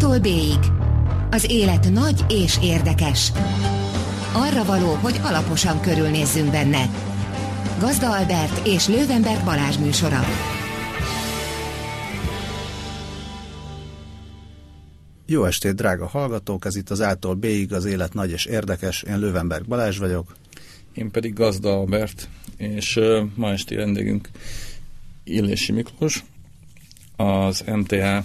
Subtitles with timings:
[0.00, 0.58] A-tól B-ig.
[1.30, 3.32] Az élet nagy és érdekes.
[4.32, 6.90] Arra való, hogy alaposan körülnézzünk benne.
[7.78, 10.20] Gazda Albert és Lővenberg Balázs műsora.
[15.26, 16.64] Jó estét, drága hallgatók!
[16.64, 19.02] Ez itt az A-tól B-ig az élet nagy és érdekes.
[19.02, 20.36] Én Lővenberg Balázs vagyok.
[20.94, 24.28] Én pedig Gazda Albert, és uh, ma esti vendégünk
[25.24, 26.24] Illési Miklós,
[27.16, 28.24] az MTA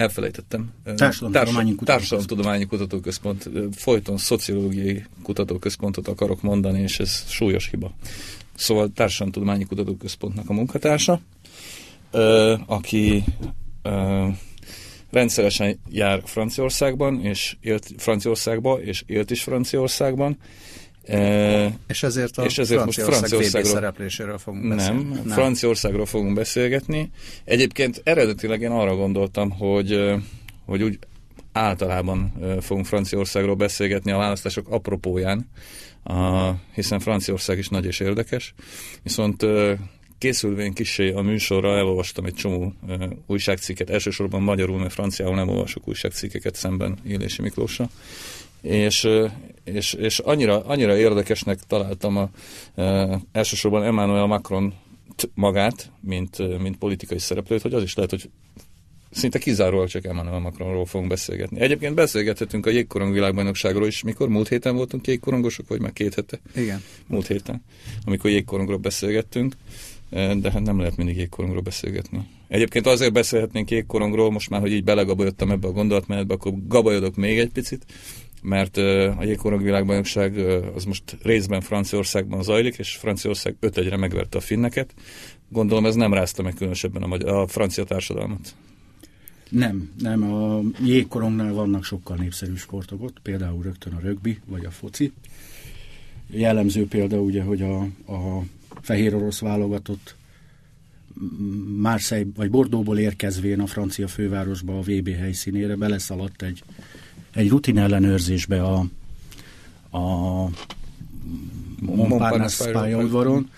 [0.00, 0.70] elfelejtettem.
[0.96, 3.50] Társadalomtudományi Társadalomtudományi Kutatóközpont.
[3.72, 7.92] Folyton szociológiai kutatóközpontot akarok mondani, és ez súlyos hiba.
[8.54, 11.20] Szóval Társadalomtudományi Kutatóközpontnak a munkatársa,
[12.66, 13.24] aki
[15.10, 20.38] rendszeresen jár Franciaországban, és élt Franciaországba, és élt is Franciaországban,
[21.04, 25.02] E, és ezért a és ezért most Franciaországról szerepléséről fogunk beszélni.
[25.02, 27.10] Nem, nem, Franciaországról fogunk beszélgetni.
[27.44, 30.00] Egyébként eredetileg én arra gondoltam, hogy,
[30.64, 30.98] hogy úgy
[31.52, 35.48] általában fogunk Franciaországról beszélgetni a választások apropóján,
[36.02, 38.54] a, hiszen Franciaország is nagy és érdekes.
[39.02, 39.46] Viszont
[40.18, 42.72] készülvén kisé a műsorra elolvastam egy csomó
[43.26, 47.90] újságcikket, elsősorban magyarul, mert franciául nem olvasok újságcikkeket szemben Élési Miklósra
[48.60, 49.08] és,
[49.64, 52.30] és, és annyira, annyira érdekesnek találtam a,
[52.74, 54.74] e, elsősorban Emmanuel Macron
[55.34, 58.30] magát, mint, mint politikai szereplőt, hogy az is lehet, hogy
[59.10, 61.60] szinte kizárólag csak Emmanuel Macronról fogunk beszélgetni.
[61.60, 64.02] Egyébként beszélgethetünk a jégkorong világbajnokságról is.
[64.02, 64.28] Mikor?
[64.28, 66.40] Múlt héten voltunk jégkorongosok, vagy már két hete?
[66.54, 66.82] Igen.
[67.06, 67.64] Múlt héten,
[68.04, 69.54] amikor jégkorongról beszélgettünk,
[70.10, 72.28] de hát nem lehet mindig jégkorongról beszélgetni.
[72.48, 77.38] Egyébként azért beszélhetnénk jégkorongról, most már, hogy így belegabajodtam ebbe a gondolatmenetbe, akkor gabajodok még
[77.38, 77.84] egy picit
[78.42, 80.36] mert a jégkorong világbajnokság
[80.74, 84.94] az most részben Franciaországban zajlik, és Franciaország 5 egyre megverte a finneket.
[85.48, 88.54] Gondolom ez nem rázta meg különösebben a, magyar, a francia társadalmat.
[89.48, 90.32] Nem, nem.
[90.32, 95.12] A jégkorongnál vannak sokkal népszerű sportok ott, például rögtön a rögbi, vagy a foci.
[96.30, 97.80] Jellemző példa ugye, hogy a,
[98.12, 98.42] a
[98.80, 100.14] fehér orosz válogatott
[101.76, 106.62] Marseille vagy Bordóból érkezvén a francia fővárosba a VB helyszínére beleszaladt egy
[107.32, 108.78] egy rutin ellenőrzésbe a,
[109.90, 110.48] a
[111.80, 113.50] Montparnasse pályaudvaron,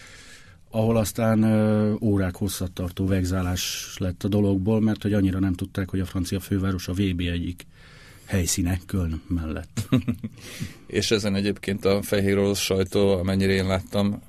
[0.70, 5.90] ahol aztán ö, órák hosszat tartó vegzálás lett a dologból, mert hogy annyira nem tudták,
[5.90, 7.66] hogy a francia főváros a VB egyik
[8.24, 9.88] helyszíne Köln mellett.
[10.86, 14.22] És ezen egyébként a fehér orosz sajtó, amennyire én láttam,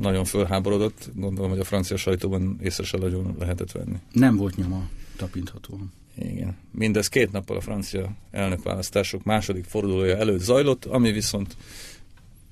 [0.00, 1.10] nagyon fölháborodott.
[1.14, 3.96] Gondolom, hogy a francia sajtóban észre se nagyon lehetett venni.
[4.12, 5.92] Nem volt nyoma tapinthatóan.
[6.14, 6.56] Igen.
[6.70, 11.56] Mindez két nappal a francia elnökválasztások második fordulója előtt zajlott, ami viszont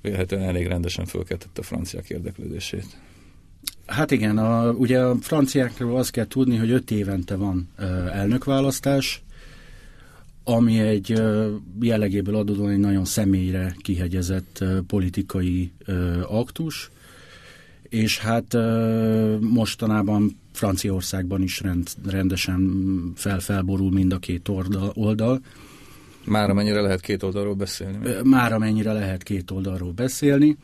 [0.01, 2.97] vélhetően elég rendesen fölkeltette a franciák érdeklődését.
[3.85, 9.23] Hát igen, a, ugye a franciákról azt kell tudni, hogy öt évente van ö, elnökválasztás,
[10.43, 16.91] ami egy ö, jellegéből adódóan egy nagyon személyre kihegyezett ö, politikai ö, aktus,
[17.89, 22.71] és hát ö, mostanában Franciaországban is rend, rendesen
[23.15, 24.91] felfelborul mind a két oldal.
[24.93, 25.41] oldal.
[26.25, 27.97] Már amennyire lehet két oldalról beszélni?
[28.23, 30.57] Már amennyire lehet két oldalról beszélni.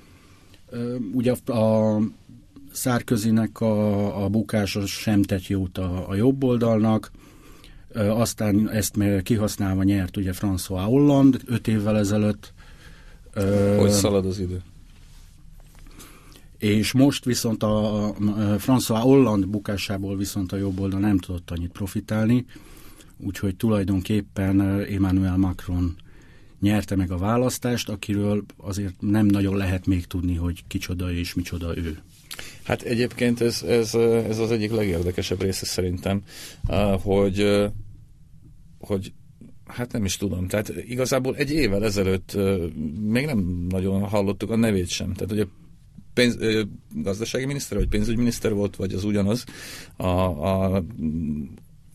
[1.14, 1.98] Ugye a
[2.72, 7.12] Szárközinek a, a bukása sem tett jót a, a jobb oldalnak,
[7.96, 12.54] aztán ezt kihasználva nyert ugye François Hollande öt évvel ezelőtt.
[13.78, 14.62] Hogy szalad az idő?
[16.58, 18.14] És most viszont a
[18.58, 22.46] François Hollande bukásából viszont a jobb oldal nem tudott annyit profitálni,
[23.18, 25.96] úgyhogy tulajdonképpen Emmanuel Macron
[26.60, 31.78] nyerte meg a választást, akiről azért nem nagyon lehet még tudni, hogy kicsoda és micsoda
[31.78, 31.98] ő.
[32.64, 36.22] Hát egyébként ez, ez, ez az egyik legérdekesebb része szerintem,
[37.02, 37.68] hogy,
[38.80, 39.14] hogy
[39.66, 42.38] hát nem is tudom, tehát igazából egy évvel ezelőtt
[43.02, 45.14] még nem nagyon hallottuk a nevét sem.
[45.14, 45.46] Tehát ugye
[46.18, 46.38] pénz,
[46.94, 49.44] gazdasági miniszter, vagy pénzügyminiszter volt, vagy az ugyanaz.
[49.96, 50.84] A, a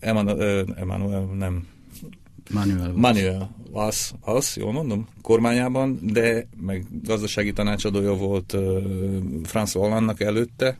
[0.01, 1.67] Emmanuel, Emmanuel nem,
[2.51, 2.93] Manuel.
[2.93, 8.61] Manuel az, az, jól mondom, kormányában, de meg gazdasági tanácsadója volt uh,
[9.45, 10.79] François Hollande-nak előtte,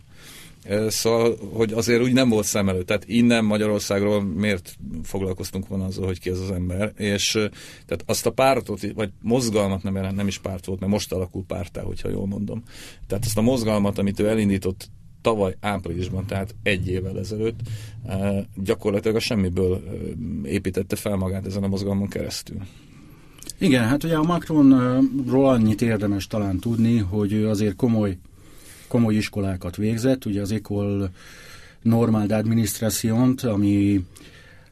[0.89, 2.87] Szóval, hogy azért úgy nem volt szem előtt.
[2.87, 6.93] Tehát innen Magyarországról miért foglalkoztunk volna azzal, hogy ki az az ember.
[6.97, 7.31] És
[7.87, 11.83] tehát azt a pártot, vagy mozgalmat nem, nem is párt volt, mert most alakul pártá,
[11.83, 12.63] hogyha jól mondom.
[13.07, 17.61] Tehát azt a mozgalmat, amit ő elindított tavaly áprilisban, tehát egy évvel ezelőtt,
[18.57, 19.83] gyakorlatilag a semmiből
[20.45, 22.57] építette fel magát ezen a mozgalmon keresztül.
[23.59, 28.19] Igen, hát ugye a Macronról annyit érdemes talán tudni, hogy ő azért komoly
[28.93, 31.11] komoly iskolákat végzett, ugye az École
[31.83, 34.05] Normale d'Administration, ami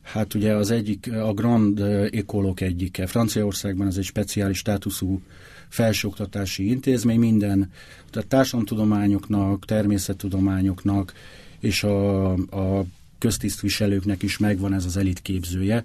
[0.02, 1.80] Hát ugye az egyik, a Grand
[2.10, 3.06] Ecolog egyike.
[3.06, 5.20] Franciaországban ez egy speciális státuszú
[5.68, 7.70] felsőoktatási intézmény, minden,
[8.10, 11.12] tehát társadalomtudományoknak, természettudományoknak
[11.60, 12.84] és a, a
[13.18, 15.84] köztisztviselőknek is megvan ez az elitképzője,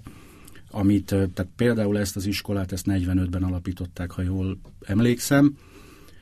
[0.70, 5.56] amit, tehát például ezt az iskolát, ezt 45-ben alapították, ha jól emlékszem,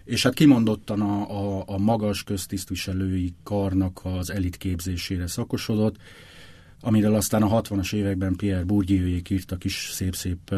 [0.05, 5.97] és hát kimondottan a, a, a magas köztisztviselői karnak az elitképzésére szakosodott,
[6.81, 10.55] amiről aztán a 60-as években Pierre Bourdieuék írtak is szép-szép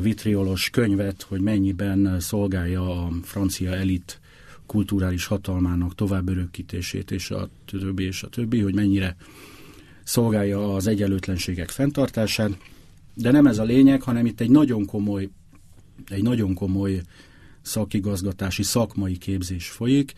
[0.00, 4.20] vitriolos könyvet, hogy mennyiben szolgálja a francia elit
[4.66, 9.16] kulturális hatalmának tovább örökítését, és a többi, és a többi, hogy mennyire
[10.04, 12.50] szolgálja az egyenlőtlenségek fenntartását.
[13.14, 15.28] De nem ez a lényeg, hanem itt egy nagyon komoly,
[16.08, 17.02] egy nagyon komoly
[17.62, 20.12] szakigazgatási, szakmai képzés folyik.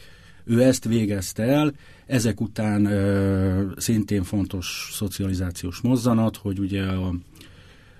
[0.44, 1.72] Ő ezt végezte el,
[2.06, 7.14] ezek után ö, szintén fontos szocializációs mozzanat, hogy ugye a,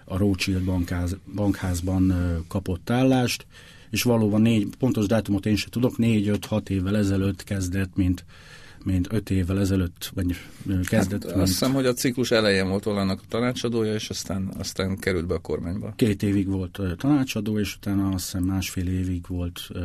[0.04, 3.46] a Rothschild bankház, bankházban ö, kapott állást,
[3.90, 8.24] és valóban négy, pontos dátumot én sem tudok, négy-öt-hat évvel ezelőtt kezdett, mint
[8.84, 10.36] mint öt évvel ezelőtt, vagy
[10.84, 11.24] kezdett.
[11.24, 15.26] Hát, azt hiszem, hogy a ciklus elején volt Hollandnak a tanácsadója, és aztán, aztán került
[15.26, 15.92] be a kormányba.
[15.96, 19.80] Két évig volt tanácsadó, és utána azt hiszem másfél évig volt uh,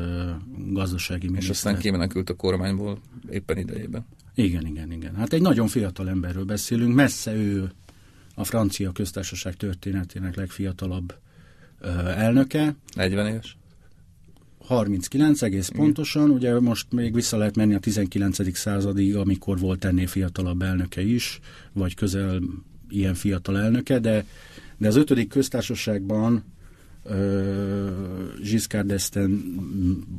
[0.67, 1.49] gazdasági miniszter.
[1.49, 2.99] És aztán kimenekült a kormányból
[3.29, 4.05] éppen idejében.
[4.35, 5.15] Igen, igen, igen.
[5.15, 7.71] Hát egy nagyon fiatal emberről beszélünk, messze ő
[8.35, 11.13] a francia köztársaság történetének legfiatalabb
[12.15, 12.75] elnöke.
[12.95, 13.57] 40 éves?
[14.67, 15.81] 39 egész Igen.
[15.81, 18.57] pontosan, ugye most még vissza lehet menni a 19.
[18.57, 21.39] századig, amikor volt ennél fiatalabb elnöke is,
[21.73, 22.41] vagy közel
[22.89, 24.25] ilyen fiatal elnöke, de,
[24.77, 26.43] de az ötödik köztársaságban
[27.03, 27.13] uh,
[28.41, 29.39] Giscard d'Estaing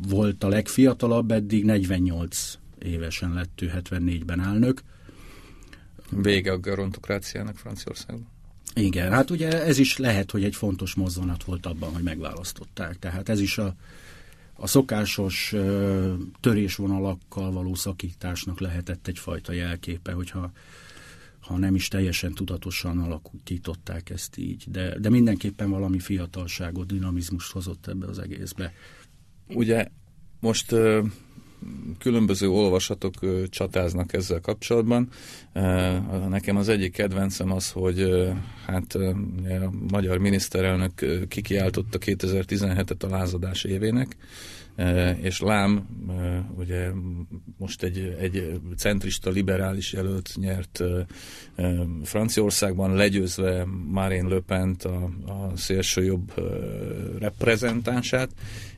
[0.08, 4.82] volt a legfiatalabb, eddig 48 évesen lett ő 74-ben elnök.
[6.10, 8.28] Vége a gerontokráciának Franciaországban.
[8.74, 12.98] Igen, hát ugye ez is lehet, hogy egy fontos mozzanat volt abban, hogy megválasztották.
[12.98, 13.74] Tehát ez is a
[14.60, 20.52] a szokásos ö, törésvonalakkal való szakításnak lehetett egyfajta jelképe, hogyha
[21.40, 27.86] ha nem is teljesen tudatosan alakították ezt így, de, de mindenképpen valami fiatalságot, dinamizmust hozott
[27.86, 28.72] ebbe az egészbe.
[29.48, 29.88] Ugye
[30.40, 31.02] most ö,
[31.98, 33.14] különböző olvasatok
[33.48, 35.08] csatáznak ezzel kapcsolatban.
[36.28, 38.28] Nekem az egyik kedvencem az, hogy
[38.66, 44.16] hát a magyar miniszterelnök kikiáltotta 2017-et a lázadás évének,
[45.20, 45.86] és Lám
[46.56, 46.90] ugye
[47.56, 50.82] most egy, egy centrista liberális jelölt nyert
[52.02, 54.88] Franciaországban, legyőzve Marine Le pen a,
[55.32, 56.32] a szélső jobb
[57.18, 58.30] reprezentánsát,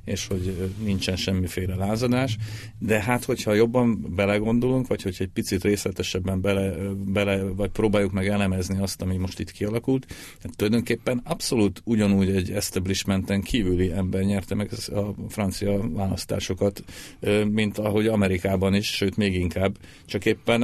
[0.05, 2.37] és hogy nincsen semmiféle lázadás,
[2.79, 6.75] de hát hogyha jobban belegondolunk, vagy hogyha egy picit részletesebben bele,
[7.07, 12.51] bele vagy próbáljuk meg elemezni azt, ami most itt kialakult, hát tulajdonképpen abszolút ugyanúgy egy
[12.51, 16.85] establishmenten kívüli ember nyerte meg a francia választásokat,
[17.51, 19.77] mint ahogy Amerikában is, sőt még inkább,
[20.07, 20.61] csak éppen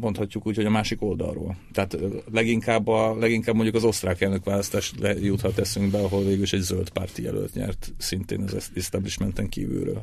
[0.00, 1.56] mondhatjuk úgy, hogy a másik oldalról.
[1.72, 1.98] Tehát
[2.32, 7.22] leginkább, a, leginkább mondjuk az osztrák elnökválasztás juthat eszünkbe, ahol végül is egy zöld párti
[7.22, 7.92] jelölt nyert
[8.26, 10.02] szintén az establishmenten kívülről.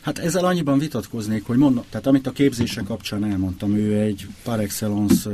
[0.00, 4.60] Hát ezzel annyiban vitatkoznék, hogy mondom, tehát amit a képzése kapcsán elmondtam, ő egy par
[4.60, 5.30] excellence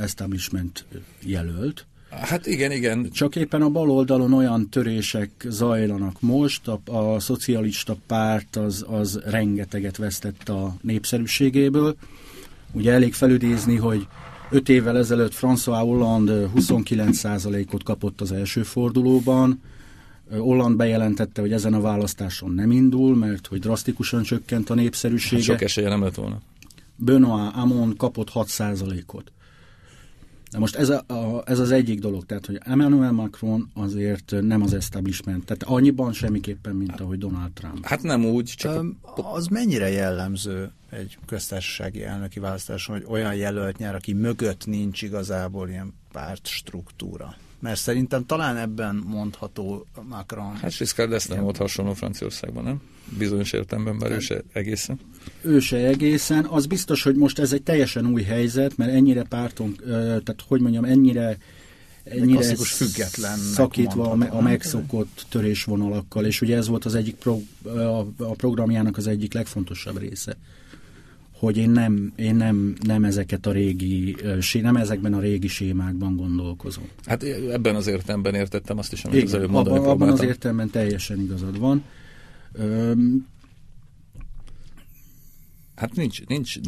[0.00, 0.84] establishment
[1.24, 3.10] jelölt, Hát igen, igen.
[3.10, 9.20] Csak éppen a bal oldalon olyan törések zajlanak most, a, a szocialista párt az, az
[9.24, 11.96] rengeteget vesztett a népszerűségéből.
[12.72, 14.06] Ugye elég felüdézni, hogy
[14.50, 19.60] öt évvel ezelőtt François Hollande 29%-ot kapott az első fordulóban,
[20.30, 25.36] Holland bejelentette, hogy ezen a választáson nem indul, mert hogy drasztikusan csökkent a népszerűsége.
[25.36, 26.40] Hát sok esélye nem lett volna.
[26.96, 29.32] Benoit Amon kapott 6%-ot.
[30.50, 34.62] De most ez, a, a, ez az egyik dolog, tehát hogy Emmanuel Macron azért nem
[34.62, 37.84] az establishment, tehát annyiban semmiképpen, mint ahogy Donald Trump.
[37.86, 38.80] Hát nem úgy, csak...
[38.80, 45.02] Um, az mennyire jellemző egy köztársasági elnöki választáson, hogy olyan jelölt nyer, aki mögött nincs
[45.02, 47.36] igazából ilyen pártstruktúra?
[47.62, 50.56] Mert szerintem talán ebben mondható Macron.
[50.56, 52.80] Hát Giscard ezt nem volt hasonló Franciaországban, nem?
[53.18, 54.98] Bizonyos értelemben, bár ő se egészen.
[55.42, 56.44] Ő se egészen.
[56.44, 60.84] Az biztos, hogy most ez egy teljesen új helyzet, mert ennyire párton, tehát hogy mondjam,
[60.84, 61.36] ennyire
[62.04, 68.06] ennyire független szakítva a, a megszokott törésvonalakkal, és ugye ez volt az egyik pro, a,
[68.18, 70.36] a programjának az egyik legfontosabb része
[71.42, 74.16] hogy én nem, én nem, nem ezeket a régi,
[74.52, 76.84] nem ezekben a régi sémákban gondolkozom.
[77.04, 80.22] Hát ebben az értelemben értettem azt is, amit Igen, az előbb mondani abban, abban az
[80.22, 81.84] értelemben teljesen igazad van.
[82.52, 83.26] Öm,
[85.74, 86.58] Hát nincs, nincs,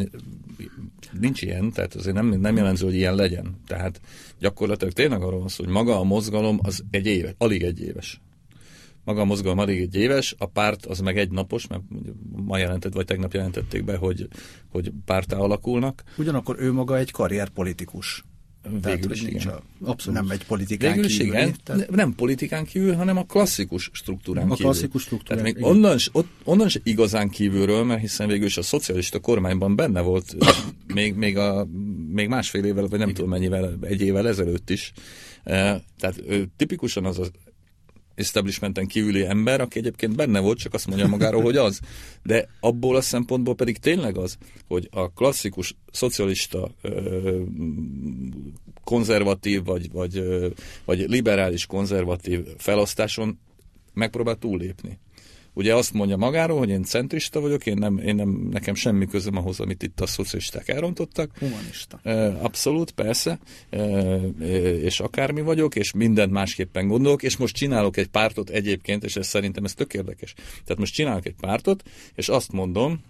[1.21, 3.57] nincs ilyen, tehát azért nem, nem jelenző, hogy ilyen legyen.
[3.67, 4.01] Tehát
[4.39, 8.21] gyakorlatilag tényleg arról van szó, hogy maga a mozgalom az egy éve, alig egy éves.
[9.05, 11.83] Maga a mozgalom alig egy éves, a párt az meg egy napos, mert
[12.37, 14.29] ma jelentett, vagy tegnap jelentették be, hogy,
[14.69, 16.03] hogy pártá alakulnak.
[16.19, 18.25] Ugyanakkor ő maga egy karrierpolitikus.
[18.83, 19.47] Végül is igen.
[19.49, 20.21] A, Abszolút.
[20.21, 21.33] Nem egy politikán Végül is kívül.
[21.35, 21.55] igen.
[21.65, 21.91] Tehát...
[21.91, 24.65] Nem politikán kívül, hanem a klasszikus struktúrán A kívül.
[24.71, 25.77] klasszikus struktúrán, Tehát még igen.
[25.77, 30.01] onnan, s- ott, onnan se igazán kívülről, mert hiszen végül is a szocialista kormányban benne
[30.01, 30.37] volt
[30.95, 31.67] még, még, a,
[32.13, 34.93] még másfél évvel, vagy nem tudom mennyivel, egy évvel ezelőtt is.
[35.43, 37.31] Eh, Tehát ő tipikusan az az
[38.15, 41.81] establishmenten kívüli ember, aki egyébként benne volt, csak azt mondja magáról, hogy az.
[42.23, 46.71] De abból a szempontból pedig tényleg az, hogy a klasszikus szocialista
[48.85, 50.23] konzervatív, vagy, vagy,
[50.85, 53.39] vagy liberális konzervatív felosztáson
[53.93, 54.99] megpróbál túllépni.
[55.55, 59.37] Ugye azt mondja magáról, hogy én centrista vagyok, én nem, én nem, nekem semmi közöm
[59.37, 61.39] ahhoz, amit itt a szocialisták elrontottak.
[61.39, 62.01] Humanista.
[62.43, 63.39] Abszolút, persze,
[64.83, 69.27] és akármi vagyok, és mindent másképpen gondolok, és most csinálok egy pártot egyébként, és ez
[69.27, 70.35] szerintem ez tök érdekes.
[70.35, 71.83] Tehát most csinálok egy pártot,
[72.15, 73.01] és azt mondom,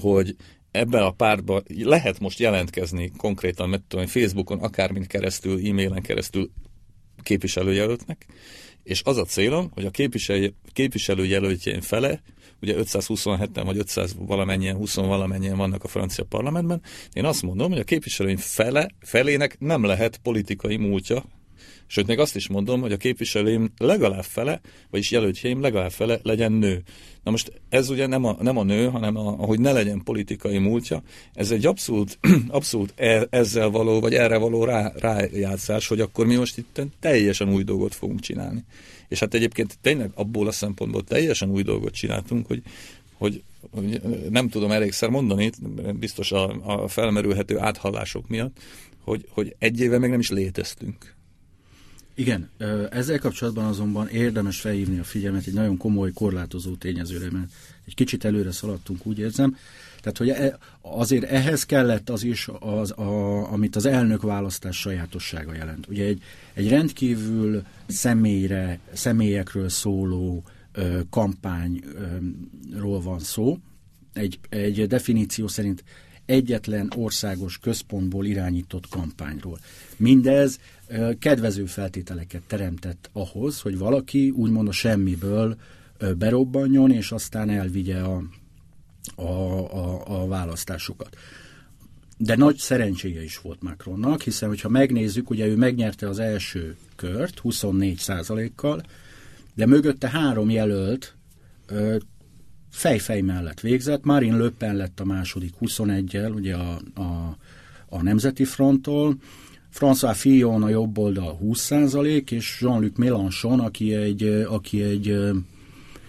[0.00, 0.36] hogy
[0.70, 6.50] ebben a pártban lehet most jelentkezni konkrétan, mert tudom, Facebookon, akármint keresztül, e-mailen keresztül
[7.22, 8.26] képviselőjelöltnek,
[8.82, 12.22] és az a célom, hogy a képviselő, képviselőjelöltjeim fele,
[12.62, 16.82] ugye 527-en vagy 500 valamennyien, 20 valamennyien vannak a francia parlamentben,
[17.12, 21.24] én azt mondom, hogy a képviselőim fele, felének nem lehet politikai múltja,
[21.86, 26.52] Sőt, még azt is mondom, hogy a képviselőim legalább fele, vagyis jelöltjeim legalább fele legyen
[26.52, 26.82] nő.
[27.22, 30.58] Na most ez ugye nem a, nem a nő, hanem a, hogy ne legyen politikai
[30.58, 31.02] múltja.
[31.34, 36.34] Ez egy abszolút, abszolút e, ezzel való, vagy erre való rá, rájátszás, hogy akkor mi
[36.34, 38.64] most itt teljesen új dolgot fogunk csinálni.
[39.08, 42.62] És hát egyébként tényleg abból a szempontból teljesen új dolgot csináltunk, hogy
[43.20, 43.42] hogy
[44.30, 45.50] nem tudom elégszer mondani,
[45.98, 48.58] biztos a, a felmerülhető áthallások miatt,
[49.04, 51.14] hogy, hogy egy éve még nem is léteztünk.
[52.14, 52.50] Igen,
[52.90, 57.52] ezzel kapcsolatban azonban érdemes felhívni a figyelmet egy nagyon komoly korlátozó tényezőre, mert
[57.86, 59.56] egy kicsit előre szaladtunk, úgy érzem.
[60.00, 65.54] Tehát, hogy e- azért ehhez kellett az is, az, a, amit az elnök választás sajátossága
[65.54, 65.86] jelent.
[65.88, 73.58] Ugye egy, egy rendkívül személyre, személyekről szóló ö, kampányról van szó.
[74.12, 75.84] Egy, egy definíció szerint
[76.26, 79.58] egyetlen országos központból irányított kampányról.
[80.00, 80.58] Mindez
[81.18, 85.56] kedvező feltételeket teremtett ahhoz, hogy valaki úgymond a semmiből
[86.18, 88.22] berobbanjon, és aztán elvigye a,
[89.14, 91.16] a, a, a választásokat.
[92.16, 97.38] De nagy szerencséje is volt Macronnak, hiszen hogyha megnézzük, ugye ő megnyerte az első kört
[97.38, 98.82] 24 százalékkal,
[99.54, 101.14] de mögötte három jelölt
[102.70, 104.04] fej-fej mellett végzett.
[104.04, 107.36] Marine Le Pen lett a második 21-jel, ugye a, a,
[107.88, 109.16] a Nemzeti Fronttól,
[109.72, 115.08] François Fillon a jobb oldal 20%, és Jean-Luc Mélenchon, aki egy, aki egy,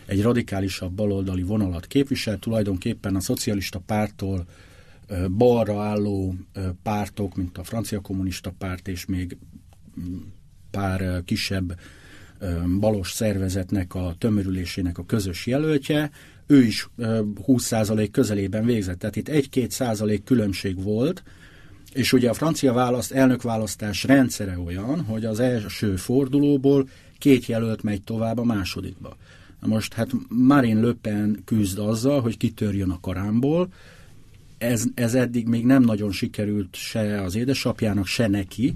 [0.06, 4.46] egy radikálisabb baloldali vonalat képvisel, tulajdonképpen a szocialista pártól
[5.38, 6.36] balra álló
[6.84, 9.38] pártok, mint a francia kommunista párt, és még
[10.72, 11.80] pár kisebb
[12.80, 16.12] balos szervezetnek a tömörülésének a közös jelöltje,
[16.48, 19.00] ő is 20% közelében végzett.
[19.00, 21.24] Tehát itt 1-2 százalék különbség volt,
[21.94, 28.02] és ugye a francia választ, elnökválasztás rendszere olyan, hogy az első fordulóból két jelölt megy
[28.02, 29.18] tovább a másodikba.
[29.60, 33.68] Most hát Marine Le Pen küzd azzal, hogy kitörjön a karámból,
[34.58, 38.76] ez, ez eddig még nem nagyon sikerült se az édesapjának, se neki,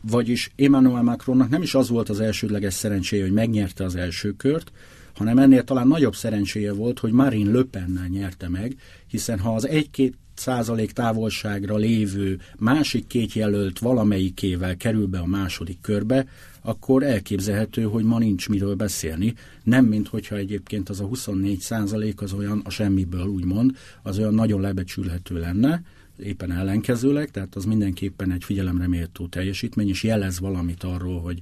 [0.00, 4.72] vagyis Emmanuel Macronnak nem is az volt az elsődleges szerencséje, hogy megnyerte az első kört,
[5.14, 8.76] hanem ennél talán nagyobb szerencséje volt, hogy Marine Le Pennel nyerte meg,
[9.06, 15.80] hiszen ha az egy-két százalék távolságra lévő másik két jelölt valamelyikével kerül be a második
[15.80, 16.26] körbe,
[16.60, 19.34] akkor elképzelhető, hogy ma nincs miről beszélni.
[19.62, 24.34] Nem, mint hogyha egyébként az a 24 százalék az olyan a semmiből úgymond, az olyan
[24.34, 25.82] nagyon lebecsülhető lenne,
[26.18, 31.40] éppen ellenkezőleg, tehát az mindenképpen egy figyelemre méltó teljesítmény, és jelez valamit arról, hogy,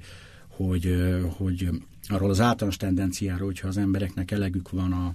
[0.49, 0.97] hogy,
[1.37, 1.69] hogy
[2.09, 5.15] arról az általános tendenciáról, hogyha az embereknek elegük van a,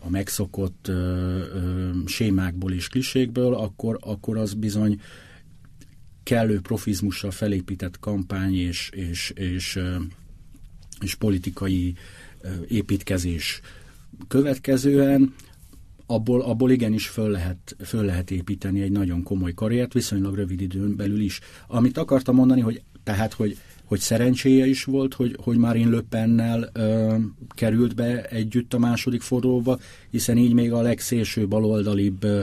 [0.00, 5.00] a megszokott ö, ö, sémákból és klisékből, akkor, akkor az bizony
[6.22, 9.96] kellő profizmussal felépített kampány és, és, és, ö,
[11.00, 11.94] és politikai
[12.40, 13.60] ö, építkezés
[14.28, 15.34] következően
[16.06, 20.96] abból, abból igenis föl lehet, föl lehet építeni egy nagyon komoly karriert, viszonylag rövid időn
[20.96, 21.40] belül is.
[21.66, 26.70] Amit akartam mondani, hogy Tehát, hogy, hogy szerencséje is volt, hogy, hogy Marine Le Pennel
[26.72, 27.14] ö,
[27.48, 29.78] került be együtt a második fordulóba,
[30.10, 32.40] hiszen így még a legszélső baloldalibb ö,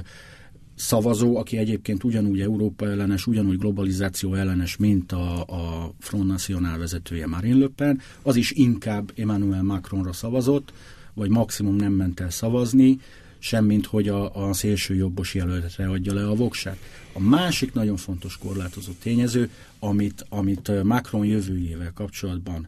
[0.76, 7.28] szavazó, aki egyébként ugyanúgy Európa ellenes, ugyanúgy globalizáció ellenes, mint a, a Front National vezetője
[7.28, 10.74] Marine Le Pen, az is inkább Emmanuel Macronra szavazott,
[11.14, 13.00] vagy maximum nem ment el szavazni,
[13.44, 16.78] semmint hogy a, a szélső jobbos jelöltre adja le a voksát.
[17.14, 22.68] A másik nagyon fontos korlátozó tényező, amit, amit Macron jövőjével kapcsolatban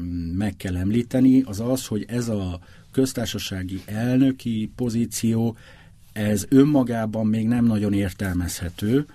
[0.00, 5.56] mm, meg kell említeni, az az, hogy ez a köztársasági elnöki pozíció,
[6.12, 9.06] ez önmagában még nem nagyon értelmezhető,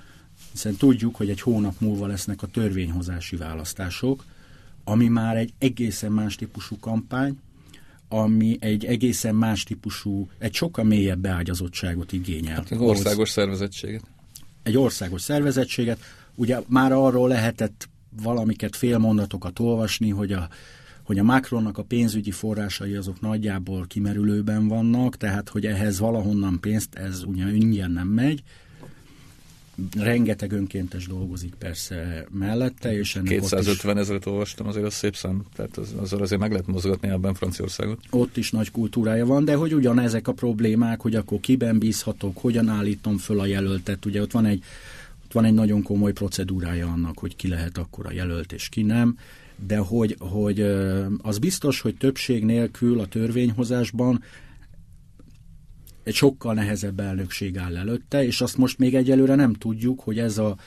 [0.52, 4.26] hiszen tudjuk, hogy egy hónap múlva lesznek a törvényhozási választások,
[4.84, 7.38] ami már egy egészen más típusú kampány,
[8.10, 12.56] ami egy egészen más típusú, egy sokkal mélyebb beágyazottságot igényel.
[12.56, 14.04] Hát egy országos szervezettséget.
[14.64, 16.00] Egy országos szervezettséget.
[16.36, 17.90] Ugye már arról lehetett
[18.24, 20.50] valamiket félmondatokat olvasni, hogy a,
[21.04, 26.96] hogy a Macronnak a pénzügyi forrásai azok nagyjából kimerülőben vannak, tehát hogy ehhez valahonnan pénzt,
[26.96, 28.44] ez ugye ingyen nem megy,
[29.98, 35.78] rengeteg önkéntes dolgozik persze mellette, és ennek 250 ezeret olvastam, azért az szép szám, tehát
[35.78, 38.00] az, azzal azért meg lehet mozgatni ebben Franciaországot.
[38.10, 42.68] Ott is nagy kultúrája van, de hogy ugyanezek a problémák, hogy akkor kiben bízhatok, hogyan
[42.68, 44.64] állítom föl a jelöltet, ugye ott van egy,
[45.26, 48.82] ott van egy nagyon komoly procedúrája annak, hogy ki lehet akkor a jelölt és ki
[48.82, 49.18] nem,
[49.68, 50.62] de hogy, hogy
[51.22, 54.24] az biztos, hogy többség nélkül a törvényhozásban
[56.08, 60.38] egy sokkal nehezebb elnökség áll előtte, és azt most még egyelőre nem tudjuk, hogy ez
[60.38, 60.58] a,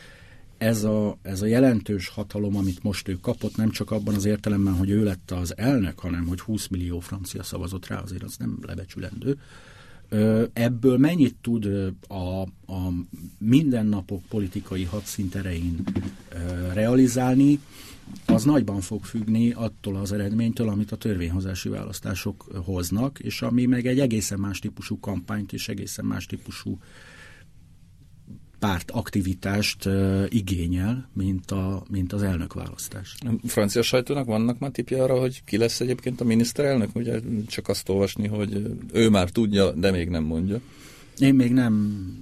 [0.58, 4.74] ez a, ez a jelentős hatalom, amit most ő kapott, nem csak abban az értelemben,
[4.74, 8.58] hogy ő lett az elnök, hanem hogy 20 millió francia szavazott rá, azért az nem
[8.66, 9.38] lebecsülendő.
[10.52, 11.66] Ebből mennyit tud
[12.08, 12.40] a,
[12.72, 12.92] a
[13.38, 15.84] mindennapok politikai hadszinterein
[16.72, 17.60] realizálni,
[18.26, 23.86] az nagyban fog függni attól az eredménytől, amit a törvényhozási választások hoznak, és ami meg
[23.86, 26.78] egy egészen más típusú kampányt és egészen más típusú
[28.58, 33.16] párt aktivitást uh, igényel, mint, a, mint az elnökválasztás.
[33.20, 36.96] A francia sajtónak vannak már tipje arra, hogy ki lesz egyébként a miniszterelnök?
[36.96, 40.60] Ugye csak azt olvasni, hogy ő már tudja, de még nem mondja.
[41.18, 41.74] Én még nem,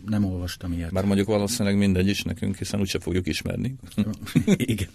[0.06, 0.90] nem olvastam ilyet.
[0.90, 3.76] Már mondjuk valószínűleg mindegy is nekünk, hiszen úgyse fogjuk ismerni.
[4.56, 4.88] Igen.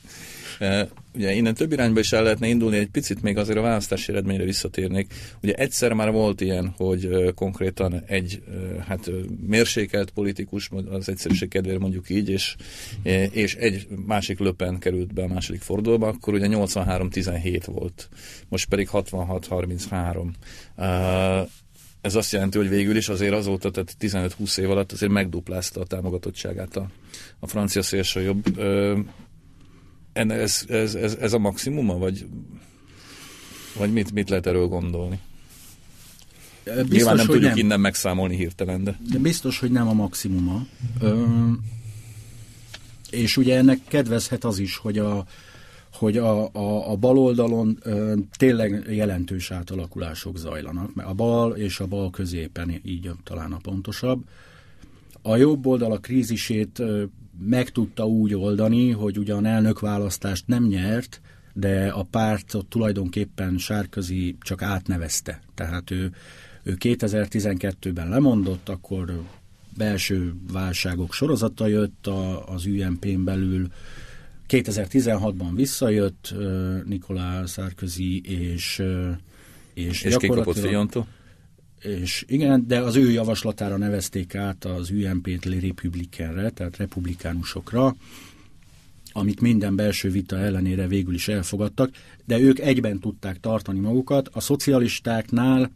[1.16, 4.44] Ugye innen több irányba is el lehetne indulni, egy picit még azért a választási eredményre
[4.44, 5.14] visszatérnék.
[5.42, 8.44] Ugye egyszer már volt ilyen, hogy konkrétan egy
[8.88, 9.12] hát
[9.48, 12.56] mérsékelt politikus, az egyszerűség kedvéért mondjuk így, és,
[13.32, 18.10] és egy másik löpen került be a második fordulóba, akkor ugye 83-17 volt,
[18.50, 20.28] most pedig 66-33
[22.04, 25.86] ez azt jelenti, hogy végül is azért azóta, tehát 15-20 év alatt azért megduplázta a
[25.86, 26.88] támogatottságát a,
[27.40, 28.34] a francia szélső
[30.14, 32.26] jobb ez, ez, ez, ez a maximuma, vagy,
[33.78, 35.20] vagy mit, mit lehet erről gondolni?
[36.64, 37.58] Biztos, Nyilván nem tudjuk nem.
[37.58, 39.00] innen megszámolni hirtelen, de...
[39.12, 40.66] de biztos, hogy nem a maximuma.
[41.00, 41.26] Ö,
[43.10, 45.26] és ugye ennek kedvezhet az is, hogy a,
[45.94, 51.80] hogy a, a, a bal oldalon ö, tényleg jelentős átalakulások zajlanak, mert a bal és
[51.80, 54.24] a bal középen így talán a pontosabb.
[55.22, 56.82] A jobb oldal a krízisét
[57.40, 61.22] meg tudta úgy oldani, hogy ugyan elnökválasztást nem nyert,
[61.54, 65.42] de a pártot tulajdonképpen Sárközi csak átnevezte.
[65.56, 66.12] Tehát ő,
[66.64, 69.22] ő 2012-ben lemondott, akkor
[69.78, 73.68] belső válságok sorozata jött a, az UMP-n belül,
[74.50, 76.34] 2016-ban visszajött
[76.86, 78.84] Nikolá Sarkozy, és,
[79.74, 81.06] és, és kikapott Fionto?
[81.84, 87.96] És igen, de az ő javaslatára nevezték át az UMP-t republikenre, tehát republikánusokra,
[89.12, 91.90] amit minden belső vita ellenére végül is elfogadtak,
[92.26, 94.30] de ők egyben tudták tartani magukat.
[94.32, 95.72] A szocialistáknál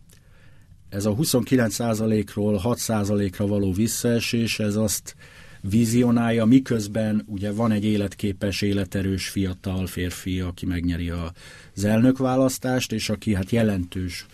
[0.90, 5.16] ez a 29%-ról 6%-ra való visszaesés, ez azt
[5.62, 13.34] vizionálja, miközben ugye van egy életképes, életerős fiatal férfi, aki megnyeri az elnökválasztást, és aki
[13.34, 14.26] hát jelentős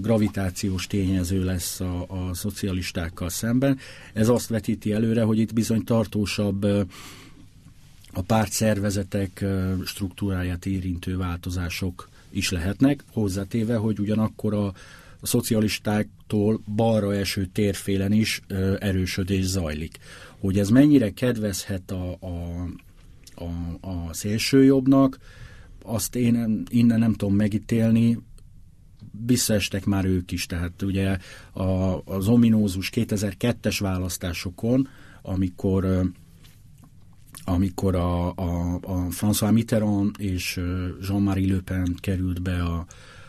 [0.00, 3.78] gravitációs tényező lesz a, a szocialistákkal szemben.
[4.12, 6.64] Ez azt vetíti előre, hogy itt bizony tartósabb
[8.12, 9.44] a párt szervezetek
[9.84, 14.66] struktúráját érintő változások is lehetnek, hozzátéve, hogy ugyanakkor a,
[15.20, 18.40] a szocialistáktól balra eső térfélen is
[18.78, 19.98] erősödés zajlik.
[20.38, 22.66] Hogy ez mennyire kedvezhet a, a,
[23.34, 25.18] a, a szélsőjobbnak,
[25.82, 28.18] azt én innen nem tudom megítélni,
[29.26, 31.18] visszaestek már ők is, tehát ugye
[31.52, 34.88] a, az ominózus 2002-es választásokon,
[35.22, 36.12] amikor
[37.44, 40.60] amikor a, a, a François Mitterrand és
[41.08, 42.86] Jean-Marie Le Pen került be a,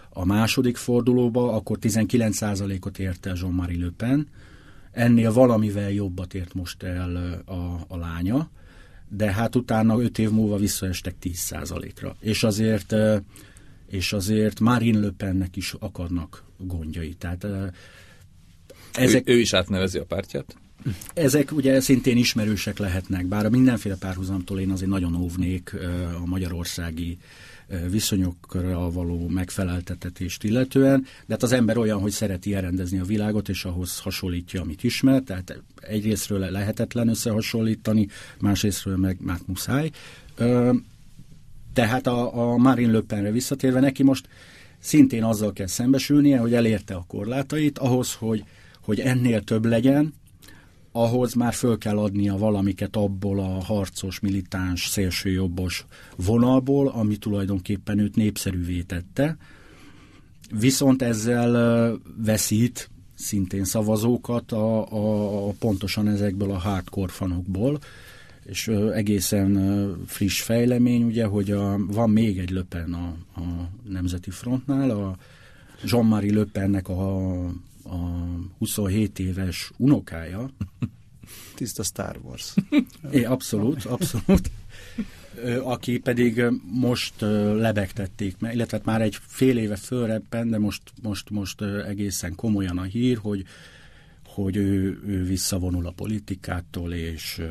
[0.09, 4.27] a második fordulóba, akkor 19%-ot ért el Jean-Marie Le Pen,
[4.91, 8.49] ennél valamivel jobbat ért most el a, a lánya,
[9.09, 12.15] de hát utána 5 év múlva visszaestek 10%-ra.
[12.19, 12.95] És azért,
[13.89, 17.13] és azért Marine Le Pennek is akadnak gondjai.
[17.13, 17.47] Tehát
[18.93, 19.29] ezek...
[19.29, 20.55] ő, ő is átnevezi a pártját?
[21.13, 25.75] Ezek ugye szintén ismerősek lehetnek, bár a mindenféle párhuzamtól én azért nagyon óvnék
[26.21, 27.17] a magyarországi
[27.89, 33.65] viszonyokra való megfeleltetést illetően, de hát az ember olyan, hogy szereti elrendezni a világot, és
[33.65, 38.07] ahhoz hasonlítja, amit ismer, tehát egyrésztről lehetetlen összehasonlítani,
[38.39, 39.91] másrésztről meg már muszáj.
[41.75, 44.27] Tehát a, a Marine Le Penre visszatérve neki most
[44.79, 48.43] szintén azzal kell szembesülnie, hogy elérte a korlátait, ahhoz, hogy,
[48.81, 50.13] hogy ennél több legyen,
[50.91, 55.85] ahhoz már föl kell adnia valamiket abból a harcos, militáns, szélsőjobbos
[56.15, 59.37] vonalból, ami tulajdonképpen őt népszerűvé tette.
[60.59, 67.79] Viszont ezzel veszít szintén szavazókat a, a, a pontosan ezekből a hardcore fanokból,
[68.45, 69.57] és egészen
[70.05, 75.17] friss fejlemény, ugye, hogy a, van még egy löpen a, a Nemzeti Frontnál, a
[75.83, 77.33] Jean-Marie Löpennek a
[77.89, 77.97] a
[78.57, 80.49] 27 éves unokája.
[81.55, 82.53] Tiszta Star Wars.
[83.11, 84.51] É, abszolút, abszolút.
[85.63, 87.13] Aki pedig most
[87.55, 93.17] lebegtették illetve már egy fél éve fölrebben, de most, most, most egészen komolyan a hír,
[93.17, 93.45] hogy
[94.35, 97.41] hogy ő, ő visszavonul a politikától, és,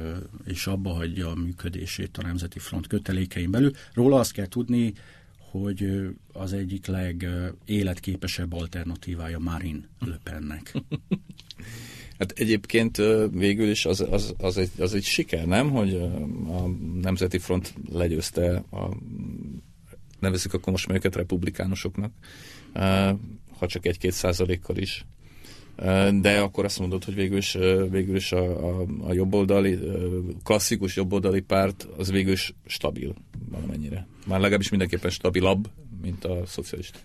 [0.45, 3.73] és abba hagyja a működését a Nemzeti Front kötelékein belül.
[3.93, 4.93] Róla azt kell tudni,
[5.51, 10.63] hogy az egyik legéletképesebb alternatívája Marin Le.
[12.19, 12.97] Hát egyébként
[13.31, 15.71] végül is az, az, az, egy, az egy siker, nem?
[15.71, 15.95] Hogy
[16.49, 16.67] a
[17.01, 18.97] Nemzeti Front legyőzte a
[20.19, 22.13] nevezik akkor most őket republikánusoknak,
[23.59, 25.07] ha csak egy-két százalékkal is.
[26.21, 27.57] De akkor azt mondod, hogy végül is,
[27.91, 29.79] végül is a, a, a jobboldali,
[30.45, 33.15] klasszikus jobboldali párt az végül is stabil
[33.51, 34.07] valamennyire.
[34.27, 35.71] Már legalábbis mindenképpen stabilabb,
[36.03, 36.99] mint a szocialista.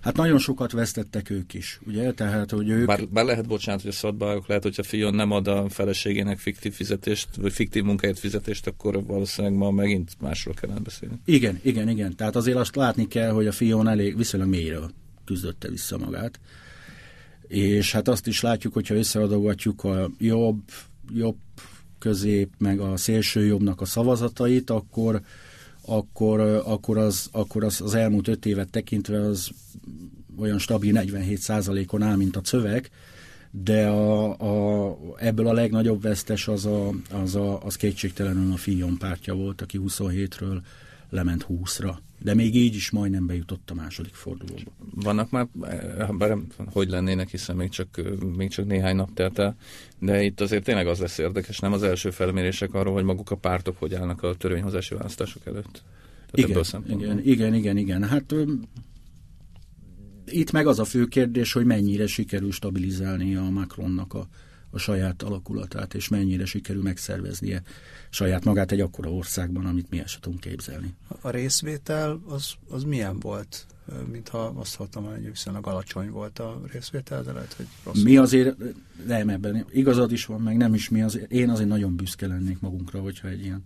[0.00, 2.12] Hát nagyon sokat vesztettek ők is, ugye?
[2.12, 2.86] Tehát, hogy ők...
[2.86, 6.72] Bár, bár lehet, bocsánat, hogy a szadbályok, lehet, hogyha Fion nem ad a feleségének fiktív
[6.72, 11.14] fizetést, vagy fiktív munkáért fizetést, akkor valószínűleg ma megint másról kellene beszélni.
[11.24, 12.16] Igen, igen, igen.
[12.16, 14.90] Tehát azért azt látni kell, hogy a Fion elég viszonylag mélyről
[15.24, 16.40] küzdötte vissza magát.
[17.52, 20.60] És hát azt is látjuk, hogyha összeadogatjuk a jobb,
[21.14, 21.36] jobb
[21.98, 25.20] közép, meg a szélső jobbnak a szavazatait, akkor
[25.86, 29.50] akkor, akkor, az, akkor az, az elmúlt öt évet tekintve az
[30.38, 31.50] olyan stabil 47
[31.90, 32.90] on áll, mint a cövek,
[33.50, 34.30] de a,
[34.88, 39.60] a, ebből a legnagyobb vesztes az, a, az, a, az kétségtelenül a Fion pártja volt,
[39.60, 40.60] aki 27-ről
[41.12, 41.94] lement 20-ra.
[42.18, 44.70] De még így is majdnem bejutott a második fordulóba.
[44.94, 45.48] Vannak már,
[46.12, 48.00] bár hogy lennének, hiszen még csak,
[48.36, 49.56] még csak néhány nap telt el,
[49.98, 53.36] de itt azért tényleg az lesz érdekes, nem az első felmérések arról, hogy maguk a
[53.36, 55.82] pártok hogy állnak a törvényhozási választások előtt.
[56.32, 58.04] igen, igen, igen, igen, igen.
[58.04, 58.34] Hát
[60.26, 64.28] itt meg az a fő kérdés, hogy mennyire sikerül stabilizálni a Macronnak a,
[64.72, 67.62] a saját alakulatát, és mennyire sikerül megszerveznie
[68.10, 70.94] saját magát egy akkora országban, amit mi el sem tudunk képzelni.
[71.20, 73.66] A részvétel az, az milyen volt?
[74.10, 78.02] Mintha azt hallottam, hogy viszonylag alacsony volt a részvétel, de lehet, hogy rossz.
[78.02, 78.56] Mi azért,
[79.06, 82.60] nem ebben, igazad is van, meg nem is mi, azért, én azért nagyon büszke lennék
[82.60, 83.64] magunkra, hogyha egy ilyen,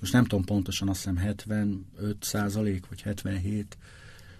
[0.00, 1.76] most nem tudom pontosan, azt hiszem 75
[2.20, 3.76] százalék, vagy 77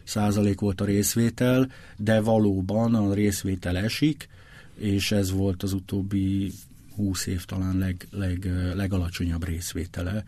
[0.04, 4.28] százalék volt a részvétel, de valóban a részvétel esik,
[4.76, 6.52] és ez volt az utóbbi
[6.94, 10.24] 20 év talán leg, leg, legalacsonyabb részvétele,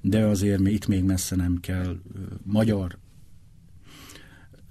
[0.00, 2.00] de azért itt még messze nem kell
[2.42, 2.98] magyar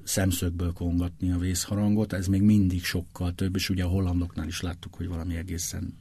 [0.04, 4.96] szemszögből kongatni a vészharangot, ez még mindig sokkal több, és ugye a hollandoknál is láttuk,
[4.96, 5.94] hogy valami egészen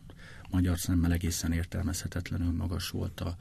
[0.50, 3.37] magyar szemmel egészen értelmezhetetlenül magas volt a,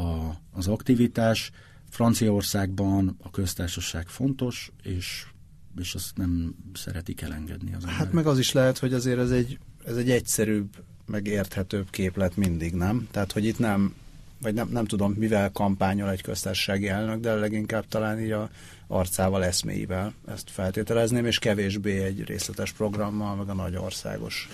[0.00, 1.50] a, az aktivitás.
[1.88, 5.26] Franciaországban a köztársaság fontos, és,
[5.80, 8.12] és azt nem szeretik elengedni az Hát emberek.
[8.12, 10.68] meg az is lehet, hogy azért ez egy, ez egy egyszerűbb
[11.06, 13.08] meg érthetőbb képlet mindig, nem?
[13.10, 13.94] Tehát, hogy itt nem,
[14.40, 18.50] vagy nem, nem tudom, mivel kampányol egy köztársasági elnök, de leginkább talán így a
[18.86, 24.48] arcával, eszméivel ezt feltételezném, és kevésbé egy részletes programmal, meg a nagy országos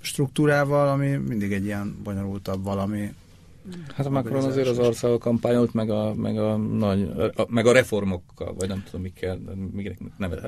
[0.00, 3.14] struktúrával, ami mindig egy ilyen bonyolultabb valami,
[3.94, 7.02] Hát a Macron azért az arcával kampányolt, meg a, meg a, nagy,
[7.34, 9.38] a, meg a reformokkal, vagy nem tudom, mikkel,
[9.72, 9.98] miknek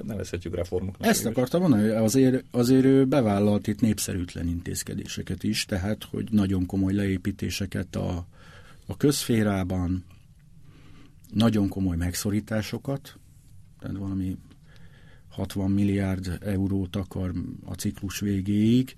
[0.05, 1.09] nevezhetjük reformoknak.
[1.09, 6.93] Ezt akartam mondani, azért, azért ő bevállalt itt népszerűtlen intézkedéseket is, tehát, hogy nagyon komoly
[6.93, 8.27] leépítéseket a,
[8.87, 10.05] a közférában,
[11.35, 13.19] nagyon komoly megszorításokat,
[13.81, 14.37] tehát valami
[15.29, 17.33] 60 milliárd eurót akar
[17.65, 18.97] a ciklus végéig,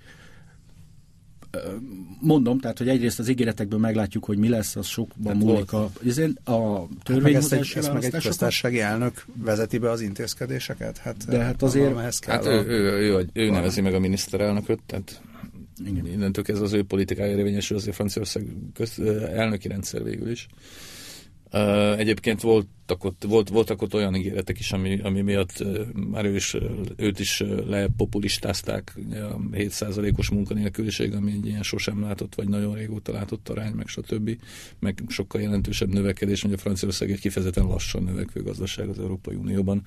[2.20, 5.90] mondom, tehát, hogy egyrészt az ígéretekből meglátjuk, hogy mi lesz, az sokban múlik a,
[6.44, 10.98] a törvényhozási hát meg egy, ezt köztársasági elnök vezeti be az intézkedéseket?
[10.98, 12.24] Hát, De hát azért...
[12.24, 15.20] Hát ő, ő, ő, ő, ő nevezi meg a miniszterelnököt, tehát
[15.86, 16.06] igen.
[16.06, 18.98] Innentől ez az ő politikája érvényesül azért Franciaország köz,
[19.34, 20.48] elnöki rendszer végül is.
[21.96, 25.64] Egyébként voltak ott, volt, voltak ott olyan ígéretek is, ami, ami miatt
[26.10, 26.56] már ő is,
[26.96, 33.48] őt is lepopulistázták, a 7%-os munkanélküliség, ami egy ilyen sosem látott, vagy nagyon régóta látott
[33.48, 34.38] arány, meg stb.
[34.78, 39.82] Meg sokkal jelentősebb növekedés, hogy a Franciaország egy kifejezetten lassan növekvő gazdaság az Európai Unióban.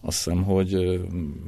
[0.00, 0.74] Azt hiszem, hogy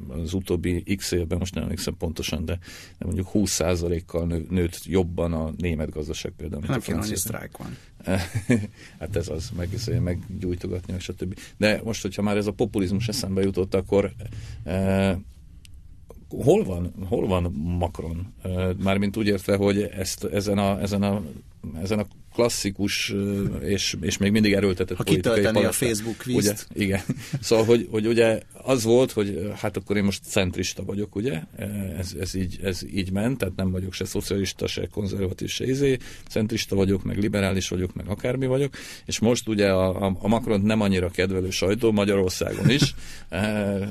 [0.09, 2.59] az utóbbi x évben, most nem emlékszem pontosan, de,
[2.99, 6.63] mondjuk 20%-kal nő, nőtt jobban a német gazdaság például.
[6.67, 7.77] Nem kéne, hogy sztrájk van.
[9.01, 9.69] hát ez az, meg,
[10.03, 11.39] meggyújtogatni, stb.
[11.57, 14.13] De most, hogyha már ez a populizmus eszembe jutott, akkor
[14.65, 15.17] eh,
[16.29, 18.33] hol van, hol van Macron?
[18.43, 21.23] Eh, mármint úgy értve, hogy ezt, ezen, a, ezen, a,
[21.83, 23.15] ezen a klasszikus
[23.61, 26.67] és, és még mindig erőltetett ha politikai a Facebook kvízt.
[26.75, 27.01] Ugye, igen.
[27.41, 31.43] Szóval, hogy, hogy ugye az volt, hogy hát akkor én most centrista vagyok, ugye?
[31.99, 35.97] Ez, ez, így, ez így ment, tehát nem vagyok se szocialista, se konzervatív, se izé.
[36.29, 38.75] Centrista vagyok, meg liberális vagyok, meg akármi vagyok.
[39.05, 42.95] És most ugye a, a, a Macron nem annyira kedvelő sajtó Magyarországon is,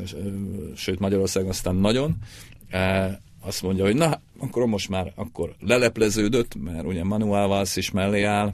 [0.76, 2.18] sőt Magyarországon aztán nagyon
[3.42, 8.24] azt mondja, hogy na, akkor most már akkor lelepleződött, mert ugye Manuel Valls is mellé
[8.24, 8.54] áll,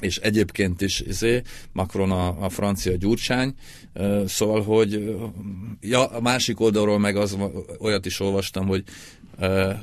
[0.00, 3.54] és egyébként is izé, Macron a, a francia gyurcsány,
[4.26, 5.16] szóval, hogy
[5.80, 7.38] ja, a másik oldalról meg az,
[7.78, 8.84] olyat is olvastam, hogy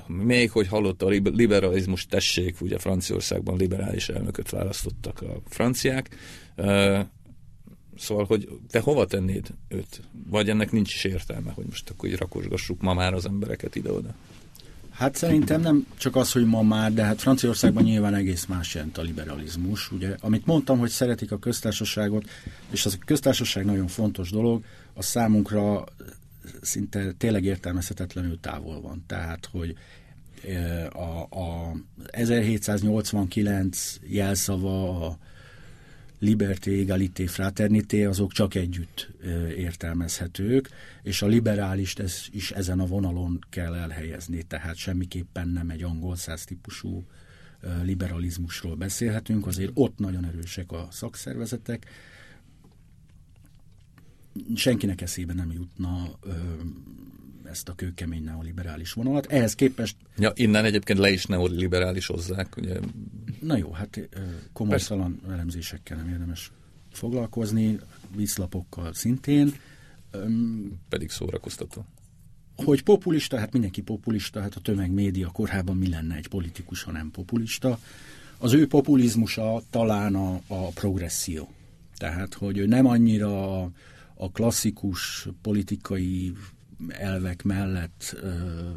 [0.07, 6.09] még hogy hallotta a liberalizmus tessék, ugye Franciaországban liberális elnököt választottak a franciák,
[7.97, 10.01] Szóval, hogy te hova tennéd őt?
[10.29, 14.15] Vagy ennek nincs is értelme, hogy most akkor így rakosgassuk ma már az embereket ide-oda?
[14.93, 18.97] Hát szerintem nem csak az, hogy ma már, de hát Franciaországban nyilván egész más jelent
[18.97, 19.91] a liberalizmus.
[19.91, 22.29] Ugye, amit mondtam, hogy szeretik a köztársaságot,
[22.69, 25.83] és az a köztársaság nagyon fontos dolog, a számunkra
[26.61, 29.03] szinte tényleg értelmezhetetlenül távol van.
[29.07, 29.75] Tehát, hogy
[30.91, 31.75] a, a
[32.11, 35.17] 1789 jelszava, a
[36.23, 39.09] liberté, egalité, fraternité, azok csak együtt
[39.57, 40.69] értelmezhetők,
[41.01, 46.15] és a liberális ez, is ezen a vonalon kell elhelyezni, tehát semmiképpen nem egy angol
[46.15, 47.03] száz típusú
[47.83, 51.85] liberalizmusról beszélhetünk, azért ott nagyon erősek a szakszervezetek,
[54.55, 56.19] senkinek eszébe nem jutna
[57.43, 59.25] ezt a kőkemény neoliberális vonalat.
[59.25, 59.95] Ehhez képest...
[60.17, 62.79] Ja, innen egyébként le is neoliberális hozzák, ugye.
[63.43, 64.09] Na jó, hát
[64.53, 66.51] komolytalan elemzésekkel nem érdemes
[66.91, 67.79] foglalkozni,
[68.15, 69.53] vízlapokkal szintén.
[70.89, 71.85] Pedig szórakoztató.
[72.55, 77.11] Hogy populista, hát mindenki populista, hát a tömegmédia korában mi lenne egy politikus, ha nem
[77.11, 77.79] populista.
[78.37, 81.53] Az ő populizmusa talán a, a progresszió.
[81.97, 83.71] Tehát, hogy ő nem annyira a,
[84.13, 86.33] a klasszikus politikai
[86.87, 88.69] elvek mellett ö,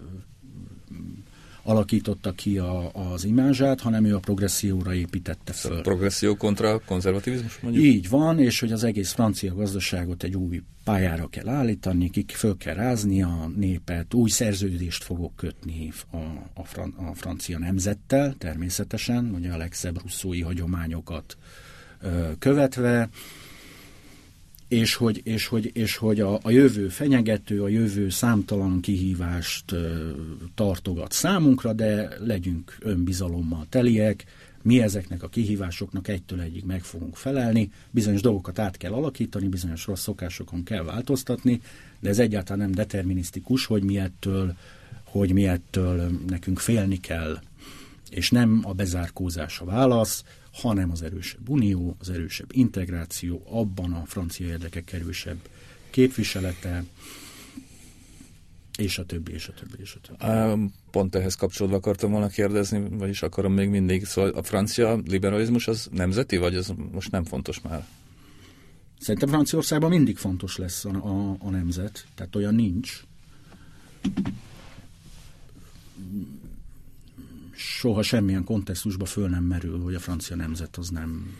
[1.67, 5.71] alakította ki a, az imázsát, hanem ő a progresszióra építette föl.
[5.71, 7.85] Szóval progresszió kontra konzervativizmus mondjuk?
[7.85, 12.57] Így van, és hogy az egész francia gazdaságot egy új pályára kell állítani, kik föl
[12.57, 16.17] kell rázni a népet, új szerződést fogok kötni a,
[16.55, 21.37] a, fran, a francia nemzettel, természetesen, ugye a legszebb russzói hagyományokat
[22.01, 23.09] ö, követve,
[24.69, 30.11] és hogy, és hogy, és hogy a, a jövő fenyegető, a jövő számtalan kihívást ö,
[30.55, 34.25] tartogat számunkra, de legyünk önbizalommal teliek,
[34.63, 39.87] mi ezeknek a kihívásoknak egytől egyig meg fogunk felelni, bizonyos dolgokat át kell alakítani, bizonyos
[39.87, 41.61] rossz szokásokon kell változtatni,
[42.01, 44.55] de ez egyáltalán nem determinisztikus, hogy mi ettől,
[45.05, 47.39] hogy mi ettől nekünk félni kell,
[48.11, 50.25] és nem a bezárkózás a válasz,
[50.57, 55.39] hanem az erősebb unió, az erősebb integráció, abban a francia érdekek erősebb
[55.91, 56.85] képviselete,
[58.79, 60.71] és a többi, és a többi, és a többi.
[60.91, 64.05] Pont ehhez kapcsolódva akartam volna kérdezni, vagyis akarom még mindig.
[64.05, 67.87] Szóval a francia liberalizmus az nemzeti, vagy az most nem fontos már?
[68.99, 73.05] Szerintem Franciaországban mindig fontos lesz a, a, a nemzet, tehát olyan nincs
[77.57, 81.37] soha semmilyen kontextusba föl nem merül, hogy a francia nemzet az nem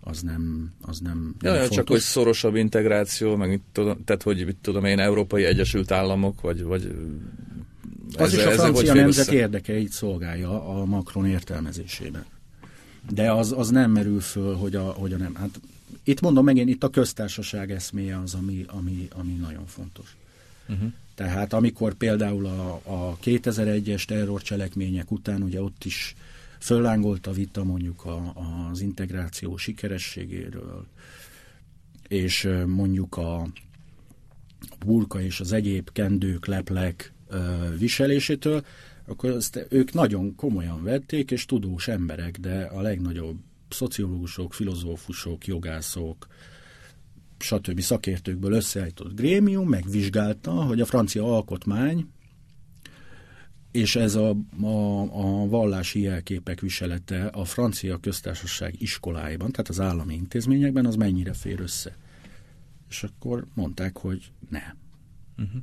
[0.00, 4.44] az nem, az nem, ja, nem csak hogy szorosabb integráció, meg mit tudom, tehát hogy
[4.46, 6.94] mit tudom én, Európai Egyesült Államok, vagy, vagy
[8.16, 9.36] az is a francia nemzet össze?
[9.36, 12.24] érdekeit szolgálja a Macron értelmezésében.
[13.12, 15.34] De az, az nem merül föl, hogy a, hogy a nem.
[15.34, 15.60] Hát
[16.04, 20.16] itt mondom megint, itt a köztársaság eszméje az, ami, ami, ami nagyon fontos.
[20.68, 20.92] Uh-huh.
[21.20, 26.14] Tehát amikor például a, a 2001-es terrorcselekmények után, ugye ott is
[26.58, 28.32] föllángolt a vita mondjuk a,
[28.70, 30.86] az integráció sikerességéről,
[32.08, 33.48] és mondjuk a
[34.86, 37.12] burka és az egyéb kendők, leplek
[37.78, 38.64] viselésétől,
[39.06, 46.26] akkor ezt ők nagyon komolyan vették, és tudós emberek, de a legnagyobb szociológusok, filozófusok, jogászok,
[47.42, 47.80] stb.
[47.80, 52.06] szakértőkből összeállított grémium megvizsgálta, hogy a francia alkotmány
[53.70, 60.14] és ez a, a, a vallási jelképek viselete a francia köztársaság iskoláiban, tehát az állami
[60.14, 61.96] intézményekben, az mennyire fér össze.
[62.88, 64.76] És akkor mondták, hogy nem.
[65.38, 65.62] Uh-huh.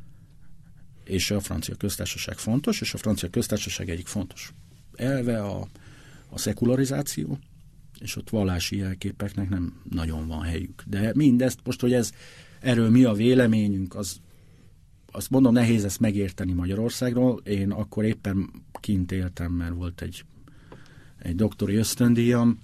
[1.03, 4.53] És a francia köztársaság fontos, és a francia köztársaság egyik fontos
[4.95, 5.67] elve a,
[6.29, 7.39] a szekularizáció,
[7.99, 10.83] és ott vallási jelképeknek nem nagyon van helyük.
[10.85, 12.11] De mindezt most, hogy ez
[12.59, 14.19] erről mi a véleményünk, az
[15.11, 17.41] azt mondom, nehéz ezt megérteni Magyarországról.
[17.43, 20.23] Én akkor éppen kint éltem, mert volt egy,
[21.17, 22.59] egy doktori ösztöndíjam.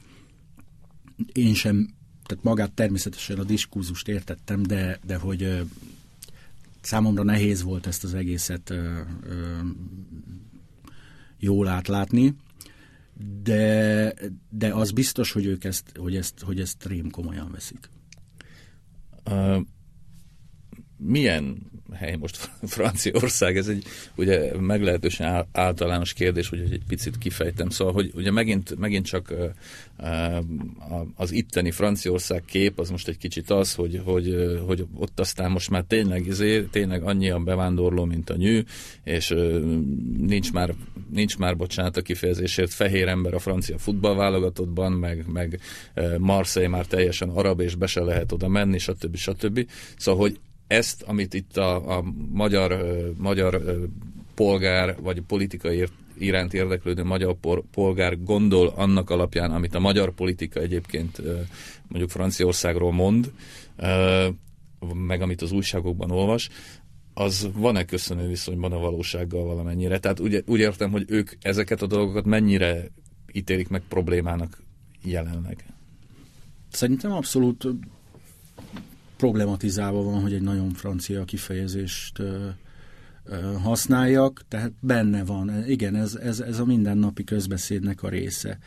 [1.33, 1.93] Én sem,
[2.25, 5.61] tehát magát természetesen a diskurzust értettem, de, de hogy ö,
[6.81, 9.57] számomra nehéz volt ezt az egészet ö, ö,
[11.37, 12.35] jól átlátni
[13.43, 14.13] de,
[14.49, 17.89] de az biztos, hogy ők ezt, hogy ezt, hogy ezt rém komolyan veszik.
[19.25, 19.61] Uh,
[20.97, 23.57] milyen hely most Franciaország?
[23.57, 23.83] Ez egy
[24.15, 27.69] ugye meglehetősen általános kérdés, hogy egy picit kifejtem.
[27.69, 29.33] Szóval, hogy ugye megint, megint csak
[31.15, 35.69] az itteni Franciaország kép az most egy kicsit az, hogy, hogy, hogy ott aztán most
[35.69, 38.63] már tényleg, izé, tényleg a bevándorló, mint a nyű,
[39.03, 39.35] és
[40.17, 40.73] nincs már,
[41.09, 45.59] nincs már, bocsánat a kifejezésért, fehér ember a francia futballválogatottban, meg, meg
[46.17, 49.15] Marseille már teljesen arab, és be se lehet oda menni, stb.
[49.15, 49.67] stb.
[49.97, 50.39] Szóval, hogy
[50.73, 52.83] ezt, amit itt a, a magyar,
[53.17, 53.61] magyar
[54.35, 55.85] polgár, vagy politikai
[56.17, 57.35] iránt érdeklődő magyar
[57.71, 61.21] polgár gondol annak alapján, amit a magyar politika egyébként
[61.87, 63.31] mondjuk Franciaországról mond,
[64.93, 66.49] meg amit az újságokban olvas,
[67.13, 69.99] az van-e köszönő viszonyban a valósággal valamennyire?
[69.99, 72.87] Tehát úgy, úgy értem, hogy ők ezeket a dolgokat mennyire
[73.31, 74.63] ítélik meg problémának
[75.03, 75.65] jelenleg?
[76.71, 77.67] Szerintem abszolút
[79.17, 82.47] problematizálva van, hogy egy nagyon francia kifejezést ö,
[83.25, 85.63] ö, használjak, tehát benne van.
[85.67, 88.57] Igen, ez, ez, ez a mindennapi közbeszédnek a része.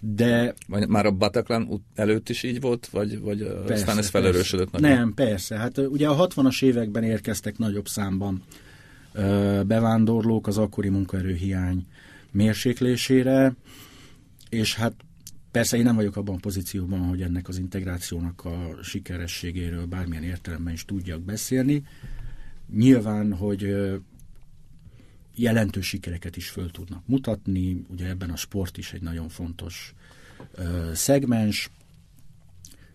[0.00, 0.54] De...
[0.88, 4.70] Már a Bataclan előtt is így volt, vagy, vagy persze, aztán ez felerősödött?
[4.70, 4.90] Nagyon?
[4.90, 5.56] Nem, persze.
[5.56, 8.42] Hát ugye a 60-as években érkeztek nagyobb számban
[9.12, 11.86] ö, bevándorlók az akkori munkaerőhiány
[12.30, 13.54] mérséklésére,
[14.48, 14.94] és hát
[15.50, 20.72] Persze én nem vagyok abban a pozícióban, hogy ennek az integrációnak a sikerességéről bármilyen értelemben
[20.72, 21.82] is tudjak beszélni.
[22.74, 23.74] Nyilván, hogy
[25.34, 29.94] jelentős sikereket is föl tudnak mutatni, ugye ebben a sport is egy nagyon fontos
[30.92, 31.70] szegmens,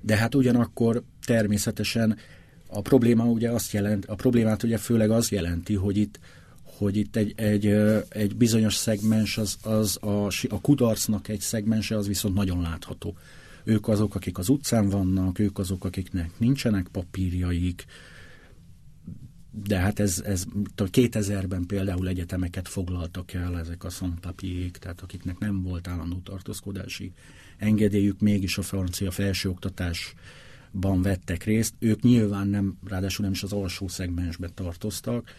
[0.01, 2.17] de hát ugyanakkor természetesen
[2.67, 6.19] a probléma ugye azt jelent, a problémát ugye főleg az jelenti, hogy itt
[6.77, 7.65] hogy itt egy, egy,
[8.09, 13.17] egy bizonyos szegmens, az, az a, a kudarcnak egy szegmense, az viszont nagyon látható.
[13.63, 17.85] Ők azok, akik az utcán vannak, ők azok, akiknek nincsenek papírjaik,
[19.63, 25.61] de hát ez, ez 2000-ben például egyetemeket foglaltak el ezek a szantapiék, tehát akiknek nem
[25.61, 27.13] volt állandó tartózkodási
[27.57, 31.73] engedélyük, mégis a francia felsőoktatásban vettek részt.
[31.79, 35.29] Ők nyilván nem, ráadásul nem is az alsó szegmensbe tartoztak,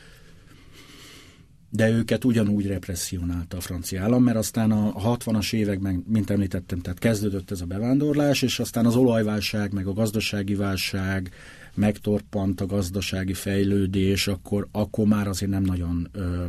[1.70, 6.98] de őket ugyanúgy represszionálta a francia állam, mert aztán a 60-as években, mint említettem, tehát
[6.98, 11.30] kezdődött ez a bevándorlás, és aztán az olajválság, meg a gazdasági válság,
[11.74, 16.44] megtorpant a gazdasági fejlődés, akkor, akkor már azért nem nagyon ö,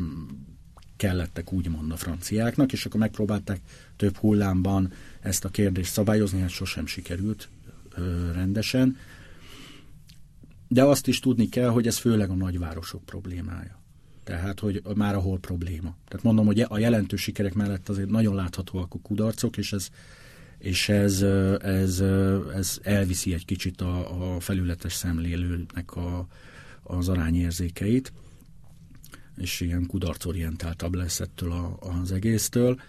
[0.97, 3.59] kellettek úgymond a franciáknak, és akkor megpróbálták
[3.95, 7.49] több hullámban ezt a kérdést szabályozni, hát sosem sikerült
[7.95, 8.97] ö, rendesen.
[10.67, 13.85] De azt is tudni kell, hogy ez főleg a nagyvárosok problémája
[14.27, 15.95] tehát hogy már ahol probléma.
[16.07, 19.89] Tehát mondom, hogy a jelentős sikerek mellett azért nagyon láthatóak a kudarcok, és ez,
[20.57, 21.21] és ez,
[21.61, 21.99] ez,
[22.53, 26.27] ez elviszi egy kicsit a, a felületes szemlélőnek a,
[26.83, 28.13] az arányérzékeit,
[29.37, 32.81] és ilyen kudarcorientáltabb lesz ettől a, az egésztől.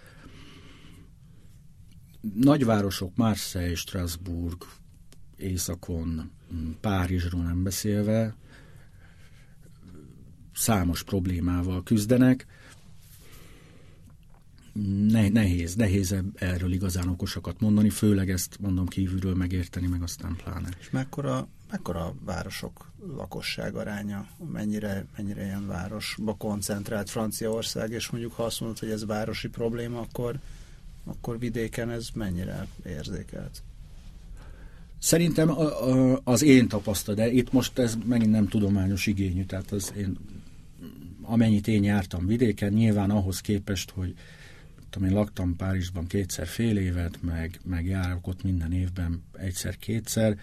[2.33, 4.65] nagyvárosok, Marseille, Strasbourg,
[5.37, 6.31] északon,
[6.81, 8.35] Párizsról nem beszélve,
[10.55, 12.45] számos problémával küzdenek.
[15.07, 20.69] Ne, nehéz, nehéz erről igazán okosakat mondani, főleg ezt mondom kívülről megérteni, meg aztán pláne.
[20.79, 28.33] És mekkora, mekkora a városok lakosság aránya, mennyire, mennyire ilyen városba koncentrált Franciaország, és mondjuk
[28.33, 30.39] ha azt mondod, hogy ez városi probléma, akkor,
[31.05, 33.61] akkor vidéken ez mennyire érzékelt?
[34.99, 35.51] Szerintem
[36.23, 40.17] az én tapasztalat, de itt most ez megint nem tudományos igényű, tehát az én,
[41.29, 44.13] amennyit én jártam vidéken, nyilván ahhoz képest, hogy
[44.89, 50.37] tudom, én laktam Párizsban kétszer fél évet, meg, meg járok ott minden évben egyszer-kétszer,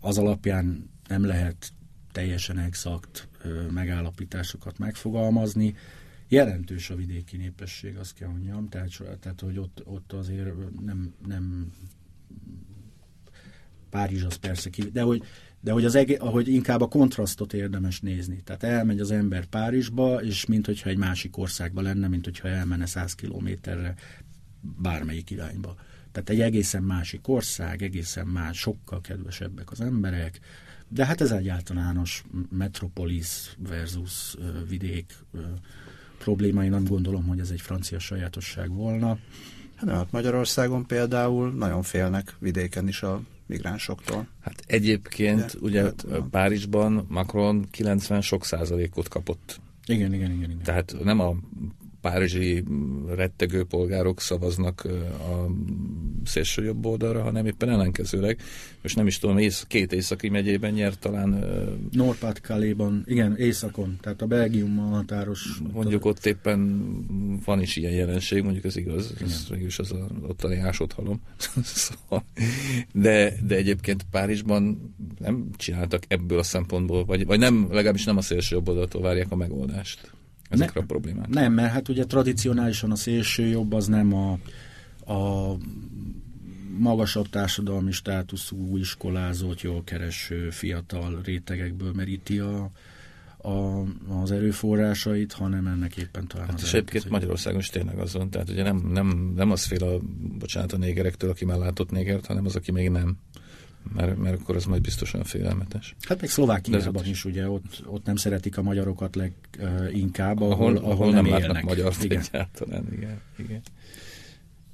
[0.00, 1.72] az alapján nem lehet
[2.12, 3.28] teljesen exakt
[3.70, 5.74] megállapításokat megfogalmazni.
[6.28, 8.90] Jelentős a vidéki népesség, azt kell mondjam, tehát,
[9.20, 11.72] tehát hogy ott, ott azért nem, nem
[13.90, 15.22] Párizs az persze ki, de hogy,
[15.62, 18.40] de hogy, az ege, ahogy inkább a kontrasztot érdemes nézni.
[18.44, 22.86] Tehát elmegy az ember Párizsba, és mint hogyha egy másik országba lenne, mint hogyha elmenne
[22.86, 23.94] 100 kilométerre
[24.60, 25.74] bármelyik irányba.
[26.12, 30.40] Tehát egy egészen másik ország, egészen más, sokkal kedvesebbek az emberek,
[30.88, 34.36] de hát ez egy általános metropolis versus
[34.68, 35.14] vidék
[36.18, 36.64] probléma.
[36.64, 39.18] Én nem gondolom, hogy ez egy francia sajátosság volna.
[39.74, 44.26] Hát, hát Magyarországon például nagyon félnek vidéken is a migránsoktól.
[44.40, 49.60] Hát egyébként De, ugye hát, Párizsban Macron 90 sok százalékot kapott.
[49.86, 50.62] Igen, igen, igen, igen.
[50.62, 51.34] Tehát nem a
[52.02, 52.64] párizsi
[53.14, 54.84] rettegő polgárok szavaznak
[55.18, 55.46] a
[56.24, 58.40] szélső jobb oldalra, hanem éppen ellenkezőleg.
[58.82, 61.44] Most nem is tudom, ész, két északi megyében nyert talán...
[61.90, 65.60] Norpát Kaléban, igen, északon, tehát a Belgiummal határos...
[65.72, 66.84] Mondjuk ott éppen
[67.44, 69.28] van is ilyen jelenség, mondjuk ez igaz, igen.
[69.28, 71.20] ez mégis az a, ottani ásodhalom.
[71.62, 72.24] szóval,
[72.92, 78.22] de, de egyébként Párizsban nem csináltak ebből a szempontból, vagy, vagy nem, legalábbis nem a
[78.22, 80.10] szélső jobb oldaltól várják a megoldást
[80.52, 81.40] ezekre ne, a problémákra.
[81.40, 84.32] Nem, mert hát ugye tradicionálisan a szélső jobb az nem a,
[85.12, 85.56] a
[86.78, 92.70] magasabb társadalmi státuszú, iskolázott, jól kereső fiatal rétegekből meríti a,
[93.42, 93.82] a,
[94.22, 98.50] az erőforrásait, hanem ennek éppen talán hát az és egyébként Magyarországon is tényleg azon, tehát
[98.50, 99.98] ugye nem, nem, nem az fél a,
[100.38, 103.16] bocsánat, a négerektől, aki már látott négert, hanem az, aki még nem
[103.94, 105.94] mert, mert akkor az majd biztosan félelmetes.
[106.08, 110.90] Hát még Szlovákiában is ugye, ott, ott nem szeretik a magyarokat leginkább, ahol, ahol, ahol,
[110.90, 112.20] ahol nem, nem látnak magyart igen.
[112.20, 112.86] egyáltalán.
[112.92, 113.62] Igen, igen.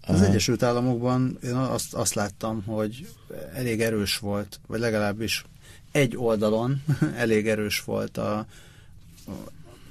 [0.01, 3.09] Az Egyesült Államokban én azt, azt láttam, hogy
[3.55, 5.45] elég erős volt, vagy legalábbis
[5.93, 6.83] egy oldalon
[7.17, 8.47] elég erős volt a,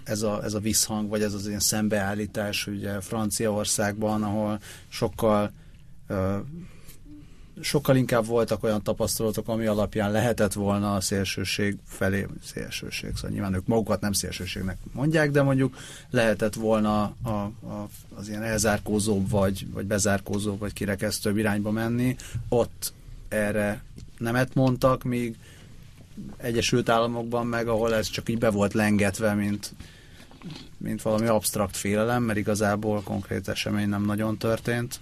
[0.03, 5.51] ez, a, ez a visszhang, vagy ez az ilyen szembeállítás ugye Franciaországban, ahol sokkal
[7.61, 13.53] sokkal inkább voltak olyan tapasztalatok, ami alapján lehetett volna a szélsőség felé, szélsőség, szóval nyilván
[13.53, 15.77] ők magukat nem szélsőségnek mondják, de mondjuk
[16.09, 22.15] lehetett volna a, a, az ilyen elzárkózóbb, vagy, vagy bezárkózóbb, vagy kirekesztőbb irányba menni.
[22.49, 22.93] Ott
[23.27, 23.83] erre
[24.17, 25.35] nemet mondtak, míg
[26.37, 29.73] Egyesült Államokban meg, ahol ez csak így be volt lengetve, mint,
[30.77, 34.99] mint valami absztrakt félelem, mert igazából konkrét esemény nem nagyon történt.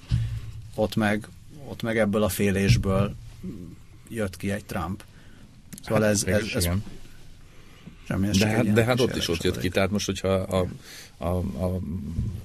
[0.76, 1.28] Ott meg
[1.68, 3.16] ott meg ebből a félésből
[4.10, 5.04] jött ki egy Trump.
[5.84, 6.70] Szóval hát, ez, ez, ez
[8.08, 10.68] de hát, de hát ott is ott jött ki, tehát most, hogyha a,
[11.18, 11.80] a, a,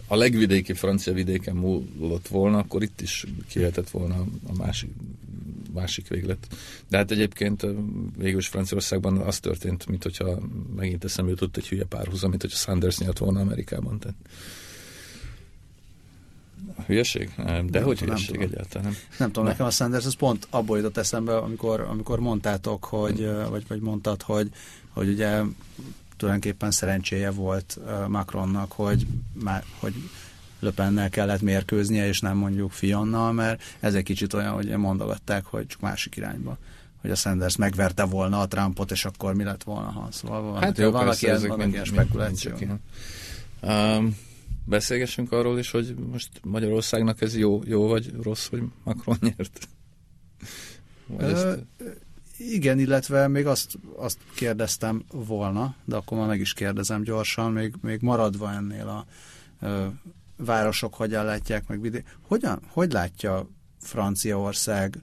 [0.07, 4.91] a legvidéki francia vidéken múlott volna, akkor itt is kihetett volna a másik,
[5.75, 6.47] másik véglet.
[6.89, 7.67] De hát egyébként
[8.19, 10.39] végül is Franciaországban az történt, mint hogyha
[10.77, 13.99] megint eszembe jutott egy hülye párhuzam, mint hogyha Sanders nyert volna Amerikában.
[13.99, 14.17] Tehát
[16.87, 17.33] Hülyeség?
[17.37, 18.91] Nem, de nem hogy tudom, hülyeség nem egyáltalán?
[18.91, 23.19] Nem, nem tudom, nekem a Sanders ez pont abból jutott eszembe, amikor, amikor mondtátok, hogy,
[23.19, 23.51] hmm.
[23.51, 24.51] vagy, vagy mondtad, hogy,
[24.91, 25.41] hogy ugye
[26.17, 29.95] tulajdonképpen szerencséje volt Macronnak, hogy, már, hogy
[30.59, 35.67] Löpennel kellett mérkőznie, és nem mondjuk Fionnal, mert ez egy kicsit olyan, hogy mondogatták, hogy
[35.67, 36.59] csak másik irányba
[37.01, 40.63] hogy a Sanders megverte volna a Trumpot, és akkor mi lett volna, ha szóval van,
[40.63, 42.59] hát jó, vannak ilyen, vannak ilyen spekulációk.
[43.63, 44.17] Um,
[44.71, 49.69] beszélgessünk arról is, hogy most Magyarországnak ez jó, jó vagy rossz, hogy Macron nyert?
[51.07, 51.59] Vagy ezt...
[52.39, 57.75] Igen, illetve még azt, azt kérdeztem volna, de akkor már meg is kérdezem gyorsan, még,
[57.81, 59.07] még maradva ennél a
[59.61, 59.87] ö,
[60.37, 62.05] városok hogyan látják meg vidé...
[62.21, 63.49] Hogyan, hogy látja
[63.81, 65.03] Franciaország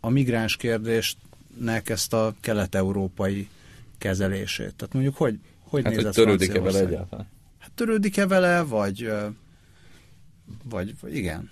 [0.00, 3.48] a migráns kérdésnek ezt a kelet-európai
[3.98, 4.74] kezelését?
[4.74, 7.32] Tehát mondjuk, hogy, hogy hát, néz hogy törődik-e vele egyáltalán?
[7.74, 9.12] Törődik-e vele, vagy,
[10.68, 11.50] vagy, vagy igen.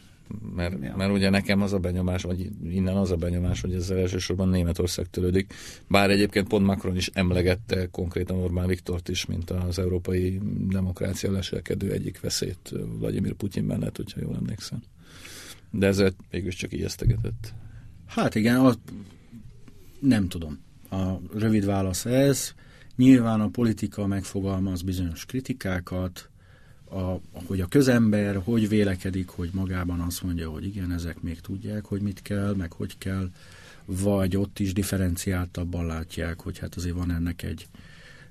[0.55, 0.97] mert, ja.
[0.97, 5.07] mert ugye nekem az a benyomás, vagy innen az a benyomás, hogy ezzel elsősorban Németország
[5.11, 5.55] törődik.
[5.89, 11.93] Bár egyébként pont Macron is emlegette konkrétan Orbán Viktort is, mint az európai demokrácia leselkedő
[11.93, 14.83] egyik veszélyt Vladimir Putyin mellett, hogyha jól emlékszem.
[15.71, 17.55] De ezzel mégis csak ijesztegetett.
[18.07, 18.75] Hát igen, a,
[20.01, 20.61] nem tudom.
[20.91, 22.55] A rövid válasz ez.
[22.97, 26.31] Nyilván a politika megfogalmaz bizonyos kritikákat,
[26.91, 31.85] a, hogy a közember hogy vélekedik, hogy magában azt mondja, hogy igen, ezek még tudják,
[31.85, 33.31] hogy mit kell, meg hogy kell,
[33.85, 37.67] vagy ott is differenciáltabban látják, hogy hát azért van ennek egy,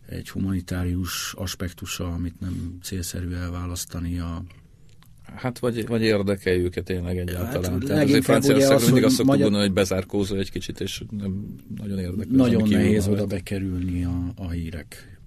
[0.05, 4.43] egy humanitárius aspektusa, amit nem célszerű elválasztani a
[5.35, 7.71] Hát vagy, vagy érdekel őket tényleg egyáltalán.
[7.71, 9.41] Hát, Tehát azért Franciaországban mindig azt szoktuk magyar...
[9.41, 12.35] gondolni, hogy bezárkózó egy kicsit, és nem nagyon érdekel.
[12.35, 15.19] Nagyon nehéz oda bekerülni a, a hírek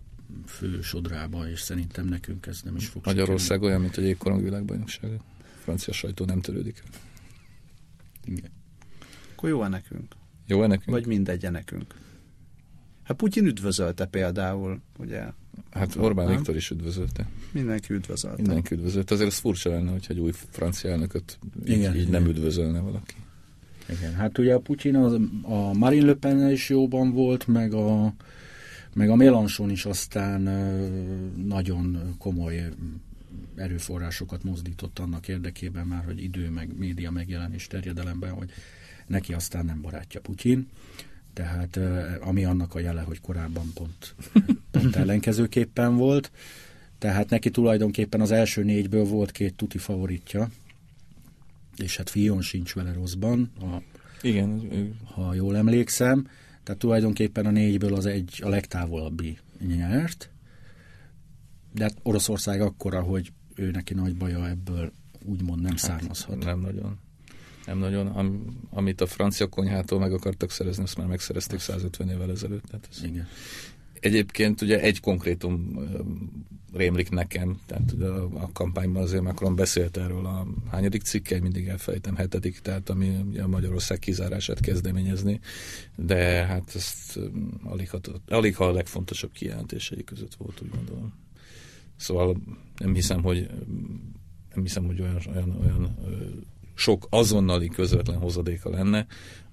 [0.47, 3.67] fő sodrába, és szerintem nekünk ez nem is fog Magyarország sikerülni.
[3.67, 5.11] olyan, mint egy jégkorong világbajnokság.
[5.63, 6.83] Francia sajtó nem törődik.
[8.25, 8.51] Igen.
[9.33, 10.15] Akkor jó-e nekünk?
[10.47, 10.91] Jó-e nekünk?
[10.97, 11.95] Vagy mindegy nekünk?
[13.03, 15.25] Hát Putyin üdvözölte például, ugye?
[15.75, 16.37] Hát Orbán nem?
[16.37, 17.29] Viktor is üdvözölte.
[17.53, 18.43] Mindenki üdvözölte.
[18.43, 19.15] Mindenki üdvözölte.
[19.15, 23.15] Azért ez furcsa lenne, hogyha egy új francia elnököt igen, így, így nem üdvözölne valaki.
[23.89, 25.13] Igen, hát ugye a Putyin az,
[25.43, 28.15] a Marine Le Pen is jóban volt, meg a,
[28.93, 30.41] meg a Mélenchon is aztán
[31.47, 32.69] nagyon komoly
[33.55, 38.51] erőforrásokat mozdított annak érdekében már, hogy idő, meg média megjelenés terjedelemben, hogy
[39.07, 40.69] neki aztán nem barátja Putyin.
[41.35, 41.79] Tehát
[42.21, 44.15] ami annak a jele, hogy korábban pont,
[44.71, 46.31] pont ellenkezőképpen volt.
[46.99, 50.49] Tehát neki tulajdonképpen az első négyből volt két tuti favoritja,
[51.77, 53.83] és hát Fion sincs vele rosszban, ha,
[54.23, 54.69] Igen,
[55.05, 56.29] ha jól emlékszem.
[56.63, 60.31] Tehát tulajdonképpen a négyből az egy a legtávolabbi nyert.
[61.73, 64.93] De hát Oroszország akkora, hogy ő neki nagy baja ebből
[65.25, 66.45] úgymond nem hát, származhat.
[66.45, 66.99] Nem nagyon.
[67.67, 68.07] Nem nagyon.
[68.07, 72.65] Am, amit a francia konyhától meg akartak szerezni, azt már megszerezték 150 évvel ezelőtt.
[72.65, 73.27] Tehát ez Igen.
[74.01, 75.79] Egyébként ugye egy konkrétum
[76.73, 81.67] rémlik nekem, tehát ugye a, a kampányban azért Macron beszélt erről a hányadik cikke, mindig
[81.67, 85.41] elfejtem, hetedik, tehát ami a Magyarország kizárását kezdeményezni,
[85.97, 87.19] de hát ezt
[87.65, 87.91] alig,
[88.29, 91.13] alig ha a legfontosabb kijelentései között volt, úgy gondolom.
[91.97, 92.37] Szóval
[92.77, 93.51] nem hiszem, hogy
[94.55, 95.99] nem hiszem, hogy olyan, olyan, olyan
[96.75, 99.07] sok azonnali közvetlen hozadéka lenne.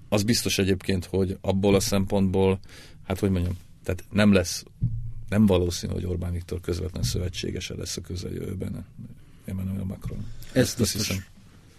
[0.08, 2.58] Az biztos egyébként, hogy abból a szempontból,
[3.06, 4.64] hát hogy mondjam, tehát nem lesz,
[5.28, 8.86] nem valószínű, hogy Orbán Viktor közvetlen szövetségese lesz a közeljövőben
[9.44, 10.26] Emmanuel Macron.
[10.46, 11.24] Ezt, Ezt biztos, hiszem,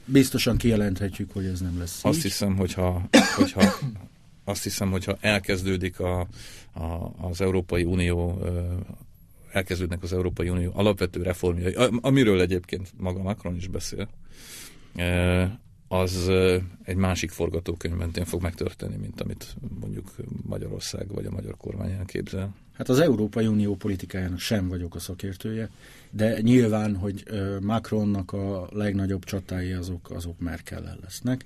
[0.06, 2.24] biztosan kijelenthetjük, hogy ez nem lesz Azt így.
[2.24, 3.74] hiszem, hogyha, hogyha
[4.44, 6.20] azt hiszem, hogyha elkezdődik a,
[6.74, 8.42] a, az Európai Unió
[9.52, 14.10] elkezdődnek az Európai Unió alapvető reformjai, amiről egyébként maga Macron is beszél,
[15.88, 16.30] az
[16.84, 22.56] egy másik forgatókönyv mentén fog megtörténni, mint amit mondjuk Magyarország vagy a magyar kormány elképzel.
[22.74, 25.70] Hát az Európai Unió politikájának sem vagyok a szakértője,
[26.12, 27.24] de nyilván, hogy
[27.62, 31.46] Macronnak a legnagyobb csatái azok, azok merkel lesznek.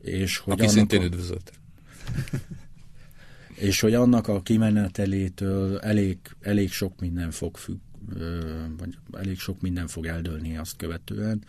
[0.00, 1.04] És hogy Aki szintén a...
[1.04, 1.52] üdvözölt.
[3.54, 7.78] és hogy annak a kimenetelétől elég, elég sok minden fog függ,
[8.78, 11.44] vagy elég sok minden fog eldőlni azt követően,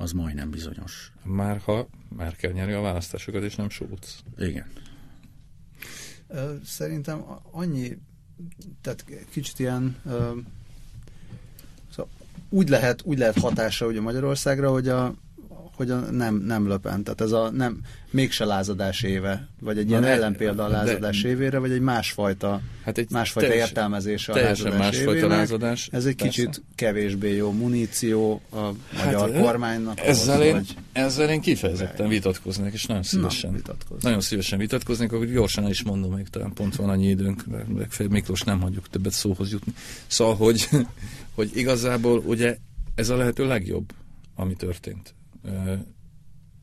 [0.00, 1.12] az majdnem bizonyos.
[1.22, 4.22] Már ha már kell nyerni a választásokat, és nem Schulz.
[4.38, 4.66] Igen.
[6.64, 7.98] Szerintem annyi,
[8.80, 9.96] tehát kicsit ilyen
[11.90, 12.10] szóval
[12.48, 15.14] úgy lehet, úgy lehet hatása ugye Magyarországra, hogy a,
[15.78, 17.02] hogy a nem, nem löpen.
[17.02, 21.28] Tehát ez a nem, mégse lázadás éve, vagy egy ilyen ne, ellenpélda a lázadás de,
[21.28, 25.28] évére, vagy egy másfajta, hát egy másfajta teljes, értelmezés a lázadás másfajta évének.
[25.28, 25.88] lázadás.
[25.92, 26.42] Ez egy persze.
[26.42, 30.00] kicsit kevésbé jó muníció a hát, magyar kormánynak.
[30.00, 30.74] Ezzel, ahhoz, én, vagy...
[30.92, 33.62] ezzel én kifejezetten vitatkoznék, és nagyon szívesen.
[33.66, 37.44] Na, nagyon szívesen vitatkoznék, akkor gyorsan el is mondom, még talán pont van annyi időnk,
[37.76, 39.72] legfeljebb Miklós nem hagyjuk többet szóhoz jutni.
[40.06, 40.68] Szóval, hogy,
[41.34, 42.56] hogy igazából ugye
[42.94, 43.92] ez a lehető legjobb,
[44.34, 45.16] ami történt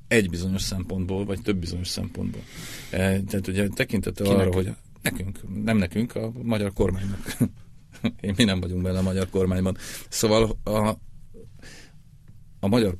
[0.07, 2.41] egy bizonyos szempontból, vagy több bizonyos szempontból.
[2.89, 7.37] Tehát ugye tekintettel arra, hogy nekünk, nem nekünk, a magyar kormánynak.
[8.21, 9.77] Én mi nem vagyunk benne a magyar kormányban.
[10.09, 10.97] Szóval a,
[12.59, 12.97] a magyar,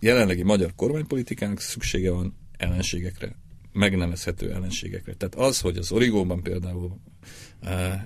[0.00, 3.36] jelenlegi magyar kormánypolitikának szüksége van ellenségekre,
[3.72, 5.14] megnevezhető ellenségekre.
[5.14, 7.00] Tehát az, hogy az origóban például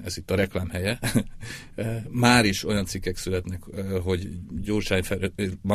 [0.04, 0.98] ez itt a reklám helye,
[2.09, 3.62] már is olyan cikkek születnek,
[4.02, 4.28] hogy
[4.62, 5.02] Gyurcsány,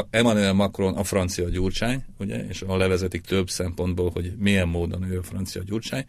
[0.09, 5.17] Emmanuel Macron a francia Gyurcsány, ugye, és a levezetik több szempontból, hogy milyen módon ő
[5.17, 6.05] a francia Gyurcsány.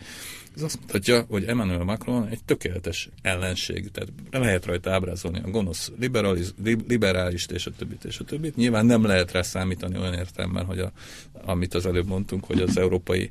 [0.57, 5.93] Ez azt mutatja, hogy Emmanuel Macron egy tökéletes ellenség, tehát lehet rajta ábrázolni a gonosz
[5.99, 6.55] liberaliz,
[6.89, 8.57] liberálist és a többit és a többit.
[8.57, 10.93] Nyilván nem lehet rá számítani olyan értelemben, hogy a,
[11.45, 13.31] amit az előbb mondtunk, hogy az európai,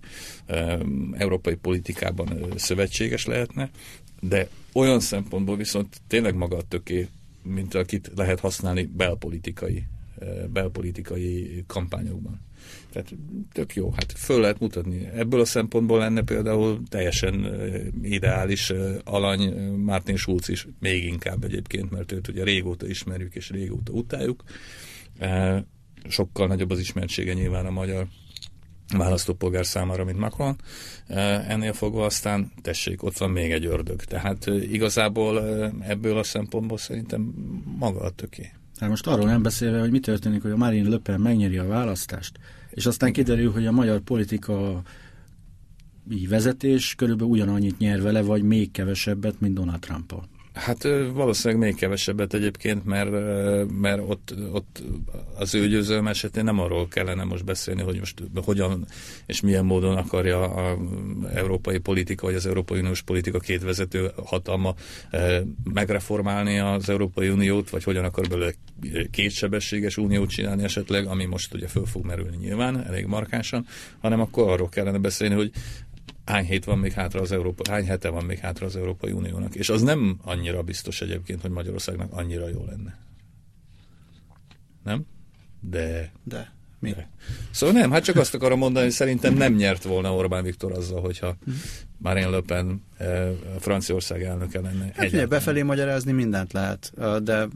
[1.11, 3.69] európai politikában szövetséges lehetne,
[4.21, 7.07] de olyan szempontból viszont tényleg maga a töké,
[7.43, 9.83] mint akit lehet használni belpolitikai,
[10.49, 12.41] belpolitikai kampányokban.
[12.91, 13.15] Tehát
[13.51, 15.07] tök jó, hát föl lehet mutatni.
[15.15, 17.61] Ebből a szempontból lenne például teljesen
[18.01, 23.91] ideális alany Martin Schulz is, még inkább egyébként, mert őt ugye régóta ismerjük és régóta
[23.91, 24.43] utáljuk.
[26.07, 28.07] Sokkal nagyobb az ismertsége nyilván a magyar
[28.97, 30.55] választópolgár számára, mint Macron.
[31.47, 34.03] Ennél fogva aztán, tessék, ott van még egy ördög.
[34.03, 35.41] Tehát igazából
[35.87, 37.21] ebből a szempontból szerintem
[37.77, 38.51] maga a töké.
[38.79, 41.67] Hát most arról nem beszélve, hogy mi történik, hogy a Marine Le Pen megnyeri a
[41.67, 42.39] választást,
[42.69, 44.81] és aztán kiderül, hogy a magyar politika
[46.29, 50.13] vezetés körülbelül ugyanannyit nyer vele, vagy még kevesebbet, mint Donald trump.
[50.53, 50.83] Hát
[51.13, 53.09] valószínűleg még kevesebbet egyébként, mert,
[53.79, 54.83] mert ott, ott
[55.37, 58.85] az ő győzőm esetén nem arról kellene most beszélni, hogy most hogyan
[59.25, 60.77] és milyen módon akarja az
[61.33, 64.75] európai politika, vagy az Európai Uniós politika két vezető hatalma
[65.73, 68.53] megreformálni az Európai Uniót, vagy hogyan akar belőle
[69.11, 73.65] kétsebességes uniót csinálni esetleg, ami most ugye föl fog merülni nyilván, elég markánsan,
[73.99, 75.51] hanem akkor arról kellene beszélni, hogy
[76.31, 79.55] hány hét van még hátra az Európa, hány hete van még hátra az Európai Uniónak.
[79.55, 82.97] És az nem annyira biztos egyébként, hogy Magyarországnak annyira jó lenne.
[84.83, 85.05] Nem?
[85.59, 86.11] De.
[86.23, 86.51] De.
[86.79, 86.91] Mi?
[86.91, 87.09] De.
[87.51, 91.01] Szóval nem, hát csak azt akarom mondani, hogy szerintem nem nyert volna Orbán Viktor azzal,
[91.01, 91.35] hogyha
[91.97, 94.91] Marine Le Pen e, Franciaország elnöke lenne.
[94.95, 97.47] Hát ugye befelé magyarázni mindent lehet, de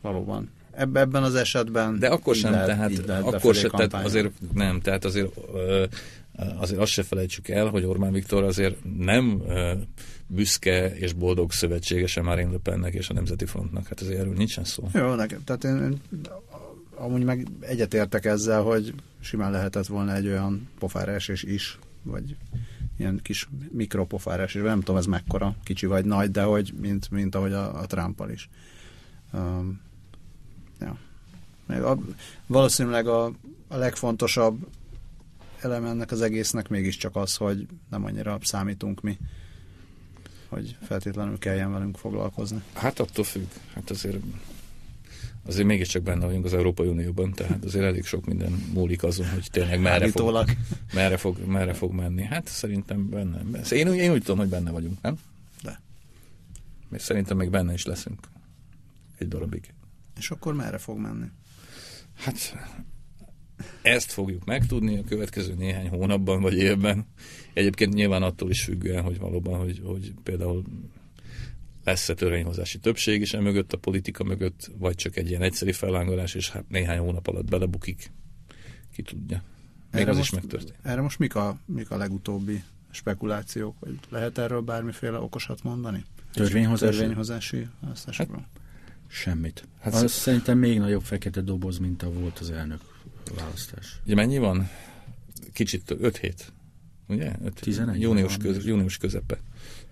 [0.00, 1.98] valóban ebben az esetben.
[1.98, 5.28] De akkor sem, lehet, tehát, akkor sem, tehát azért nem, tehát azért
[6.36, 9.42] azért azt se felejtsük el, hogy Orbán Viktor azért nem
[10.26, 13.86] büszke és boldog szövetségese Marine Le Pennek és a Nemzeti Frontnak.
[13.86, 14.88] Hát azért erről nincsen szó.
[14.92, 16.00] Jó, nekem, tehát én,
[16.94, 22.36] amúgy meg egyetértek ezzel, hogy simán lehetett volna egy olyan pofárásés is, vagy
[22.98, 27.34] ilyen kis mikropofárás, és nem tudom ez mekkora, kicsi vagy nagy, de hogy mint, mint
[27.34, 28.48] ahogy a, a Trumpal is.
[29.32, 29.80] Um,
[30.80, 30.98] ja.
[31.90, 31.98] A,
[32.46, 33.24] valószínűleg a,
[33.68, 34.66] a legfontosabb
[35.66, 39.18] eleme ennek az egésznek mégiscsak az, hogy nem annyira számítunk mi,
[40.48, 42.62] hogy feltétlenül kelljen velünk foglalkozni.
[42.72, 43.46] Hát attól függ.
[43.74, 44.16] Hát azért
[45.46, 49.48] azért mégiscsak benne vagyunk az Európai Unióban, tehát azért elég sok minden múlik azon, hogy
[49.50, 50.46] tényleg merre fog,
[50.94, 52.22] merre, fog, merre fog menni.
[52.22, 53.40] Hát szerintem benne.
[53.70, 55.18] Én, én úgy tudom, hogy benne vagyunk, nem?
[55.62, 55.80] De.
[56.92, 58.20] És szerintem még benne is leszünk.
[59.18, 59.74] Egy darabig.
[60.18, 61.26] És akkor merre fog menni?
[62.14, 62.54] Hát
[63.82, 67.06] ezt fogjuk megtudni a következő néhány hónapban vagy évben.
[67.52, 70.62] Egyébként nyilván attól is függően, hogy valóban, hogy, hogy például
[71.84, 76.50] lesz-e törvényhozási többség is mögött, a politika mögött, vagy csak egy ilyen egyszerű fellángolás, és
[76.50, 78.12] hát néhány hónap alatt belebukik.
[78.94, 79.42] Ki tudja.
[79.92, 80.78] Még erre az most, is megtörtént.
[80.82, 83.76] Erre most mik a, mik a legutóbbi spekulációk?
[83.80, 86.04] Vagy lehet erről bármiféle okosat mondani?
[86.32, 86.96] Törvényhozási?
[86.96, 88.36] Törvényhozási választásokról?
[88.36, 88.60] Hát,
[89.08, 89.68] semmit.
[89.80, 92.80] Hát az szerintem még nagyobb fekete doboz, mint a volt az elnök
[93.34, 94.00] választás.
[94.04, 94.68] Ugye mennyi van?
[95.52, 96.52] Kicsit 5 hét.
[97.08, 97.32] Ugye?
[97.44, 98.00] 5, 11.
[98.00, 99.40] Június, köz, június közepe.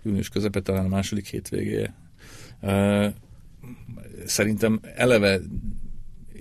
[0.03, 1.95] Június közepe talán a második hétvégéje.
[4.25, 5.41] Szerintem eleve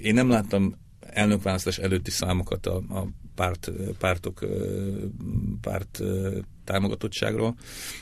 [0.01, 4.45] én nem láttam elnökválasztás előtti számokat a, a párt, pártok
[5.61, 6.01] párt
[6.63, 7.55] támogatottságról,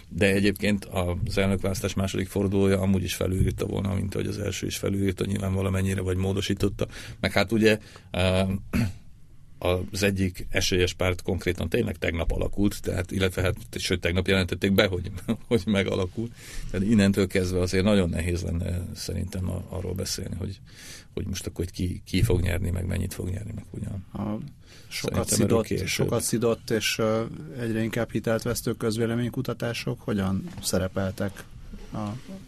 [0.09, 4.77] de egyébként az elnökválasztás második fordulója amúgy is felülírta volna, mint ahogy az első is
[4.77, 6.87] felülírta, nyilván valamennyire vagy módosította.
[7.19, 7.79] Meg hát ugye
[9.63, 14.85] az egyik esélyes párt konkrétan tényleg tegnap alakult, tehát, illetve hát, sőt, tegnap jelentették be,
[14.85, 15.11] hogy,
[15.47, 16.31] hogy megalakult.
[16.71, 20.59] Tehát innentől kezdve azért nagyon nehéz lenne szerintem arról beszélni, hogy,
[21.13, 24.05] hogy most akkor hogy ki, ki fog nyerni, meg mennyit fog nyerni, meg ugyan.
[24.91, 27.01] Sokat szidott, sokat szidott, és
[27.59, 31.43] egyre inkább hitelt vesztő közvéleménykutatások hogyan szerepeltek
[31.91, 31.97] a,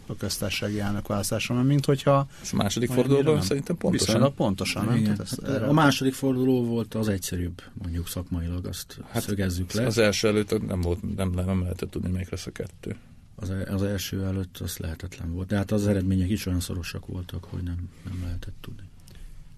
[0.06, 2.26] a köztársasági választáson, mert mint hogyha...
[2.42, 4.06] Ez a második fordulóban szerintem pontosan.
[4.06, 4.96] Viszonylag pontosan, nem?
[4.96, 5.20] Igen.
[5.20, 9.86] ezt, hát a második forduló volt az egyszerűbb, mondjuk szakmailag, azt hát szögezzük le.
[9.86, 12.96] Az első előtt nem, volt, nem, nem lehetett tudni, melyik lesz a kettő.
[13.34, 17.06] Az, e- az első előtt az lehetetlen volt, de hát az eredmények is olyan szorosak
[17.06, 18.88] voltak, hogy nem, nem lehetett tudni.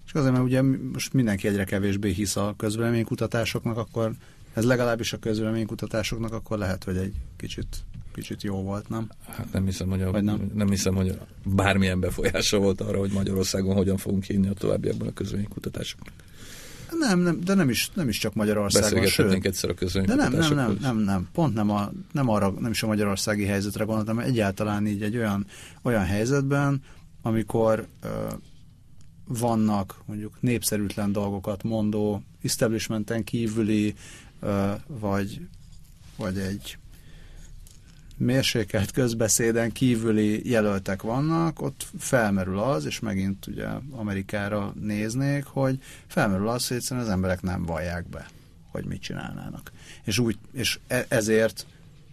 [0.07, 0.61] És azért, mert ugye
[0.93, 4.11] most mindenki egyre kevésbé hisz a közvéleménykutatásoknak, akkor
[4.53, 7.67] ez legalábbis a közvéleménykutatásoknak, akkor lehet, hogy egy kicsit
[8.13, 9.09] kicsit jó volt, nem?
[9.27, 10.51] Hát nem hiszem, hogy, a, Vagy nem?
[10.53, 10.69] nem?
[10.69, 16.13] hiszem, hogy bármilyen befolyása volt arra, hogy Magyarországon hogyan fogunk hinni a továbbiakban a közvénykutatásoknak.
[16.99, 19.53] Nem, nem, de nem is, nem is csak Magyarországon, Beszélgethetnénk sőt.
[19.53, 22.83] egyszer a De nem, nem, nem, nem, nem, pont nem, a, nem, arra, nem is
[22.83, 25.45] a magyarországi helyzetre gondoltam, egyáltalán így egy olyan,
[25.81, 26.81] olyan helyzetben,
[27.21, 28.07] amikor ö,
[29.27, 33.95] vannak mondjuk népszerűtlen dolgokat mondó, establishmenten kívüli,
[34.87, 35.47] vagy,
[36.15, 36.77] vagy egy
[38.17, 46.47] mérsékelt közbeszéden kívüli jelöltek vannak, ott felmerül az, és megint ugye Amerikára néznék, hogy felmerül
[46.47, 48.29] az, hogy egyszerűen az emberek nem vallják be,
[48.71, 49.71] hogy mit csinálnának.
[50.03, 51.65] És, úgy, és e- ezért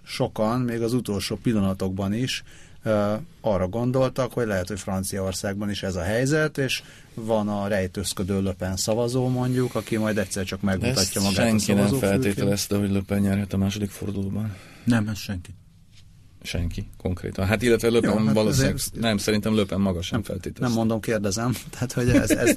[0.03, 2.43] sokan, még az utolsó pillanatokban is
[3.41, 6.83] arra gondoltak, hogy lehet, hogy Franciaországban is ez a helyzet, és
[7.15, 11.75] van a rejtőzködő löpen szavazó mondjuk, aki majd egyszer csak megmutatja ezt magát senki a
[11.75, 14.57] nem feltételezte, hogy Löpen nyerhet a második fordulóban.
[14.85, 15.51] Nem, ez senki.
[16.43, 17.47] Senki, konkrétan.
[17.47, 20.77] Hát illetve Löpen Jó, hát valószínűleg, azért- nem, szerintem Löpen maga sem Nem feltételezte.
[20.77, 21.55] mondom, kérdezem.
[21.73, 22.57] Tehát, hogy ez, ez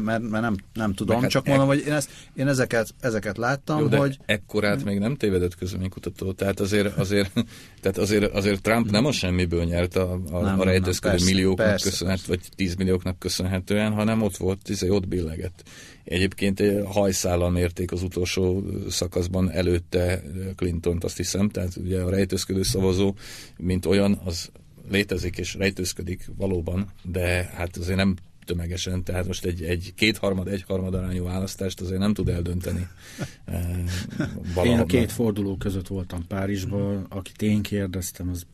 [0.00, 3.36] mert, mert nem, nem tudom, hát csak e- mondom, hogy én, ezt, én ezeket, ezeket
[3.36, 7.32] láttam, Jó, de hogy ekkorát még nem tévedett közleménykutató, tehát azért, azért,
[7.82, 11.66] tehát azért, azért Trump nem a semmiből nyert a, a, Nem, a rejtőzködő persze, millióknak
[11.66, 15.62] persze, köszönhet, vagy tízmillióknak köszönhetően, hanem ott volt, izé, ott billegett.
[16.04, 20.22] Egyébként egy hajszállal mérték az utolsó szakaszban előtte
[20.56, 23.14] Clintont, azt hiszem, tehát ugye a rejtőzködő szavazó,
[23.56, 24.50] mint olyan, az
[24.90, 30.94] létezik és rejtőzködik valóban, de hát azért nem tömegesen, tehát most egy, egy kétharmad, egyharmad
[30.94, 32.88] arányú választást azért nem tud eldönteni.
[33.44, 38.46] eh, Én a két forduló között voltam Párizsban, akit én kérdeztem, az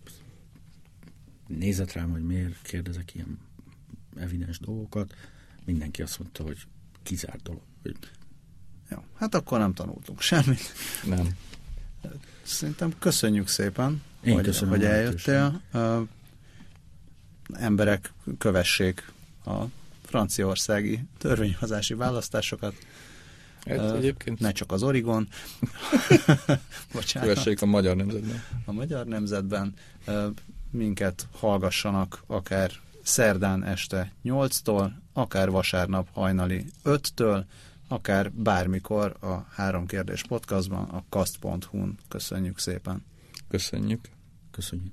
[1.47, 3.39] nézett rám, hogy miért kérdezek ilyen
[4.17, 5.15] evidens dolgokat.
[5.65, 6.59] Mindenki azt mondta, hogy
[7.03, 7.63] kizárt dolog.
[7.83, 7.97] Hogy
[8.91, 10.73] jó, hát akkor nem tanultunk semmit.
[11.05, 11.29] Nem.
[12.43, 15.63] Szerintem köszönjük szépen, Én hogy, köszönöm hogy a eljöttél.
[17.53, 19.13] Emberek kövessék
[19.45, 19.65] a
[20.09, 22.75] franciaországi törvényhozási választásokat,
[23.69, 25.29] Hát egyébként ne csak az Origon.
[26.93, 27.29] Bocsánat.
[27.29, 28.43] kövessék a magyar nemzetben.
[28.65, 29.75] a magyar nemzetben.
[30.71, 32.71] Minket hallgassanak akár
[33.03, 37.45] szerdán este 8-tól, akár vasárnap hajnali 5-től,
[37.89, 41.99] akár bármikor a Három Kérdés podcastban, a kast.hu-n.
[42.09, 43.05] Köszönjük szépen!
[43.49, 44.09] Köszönjük.
[44.51, 44.93] köszönjük.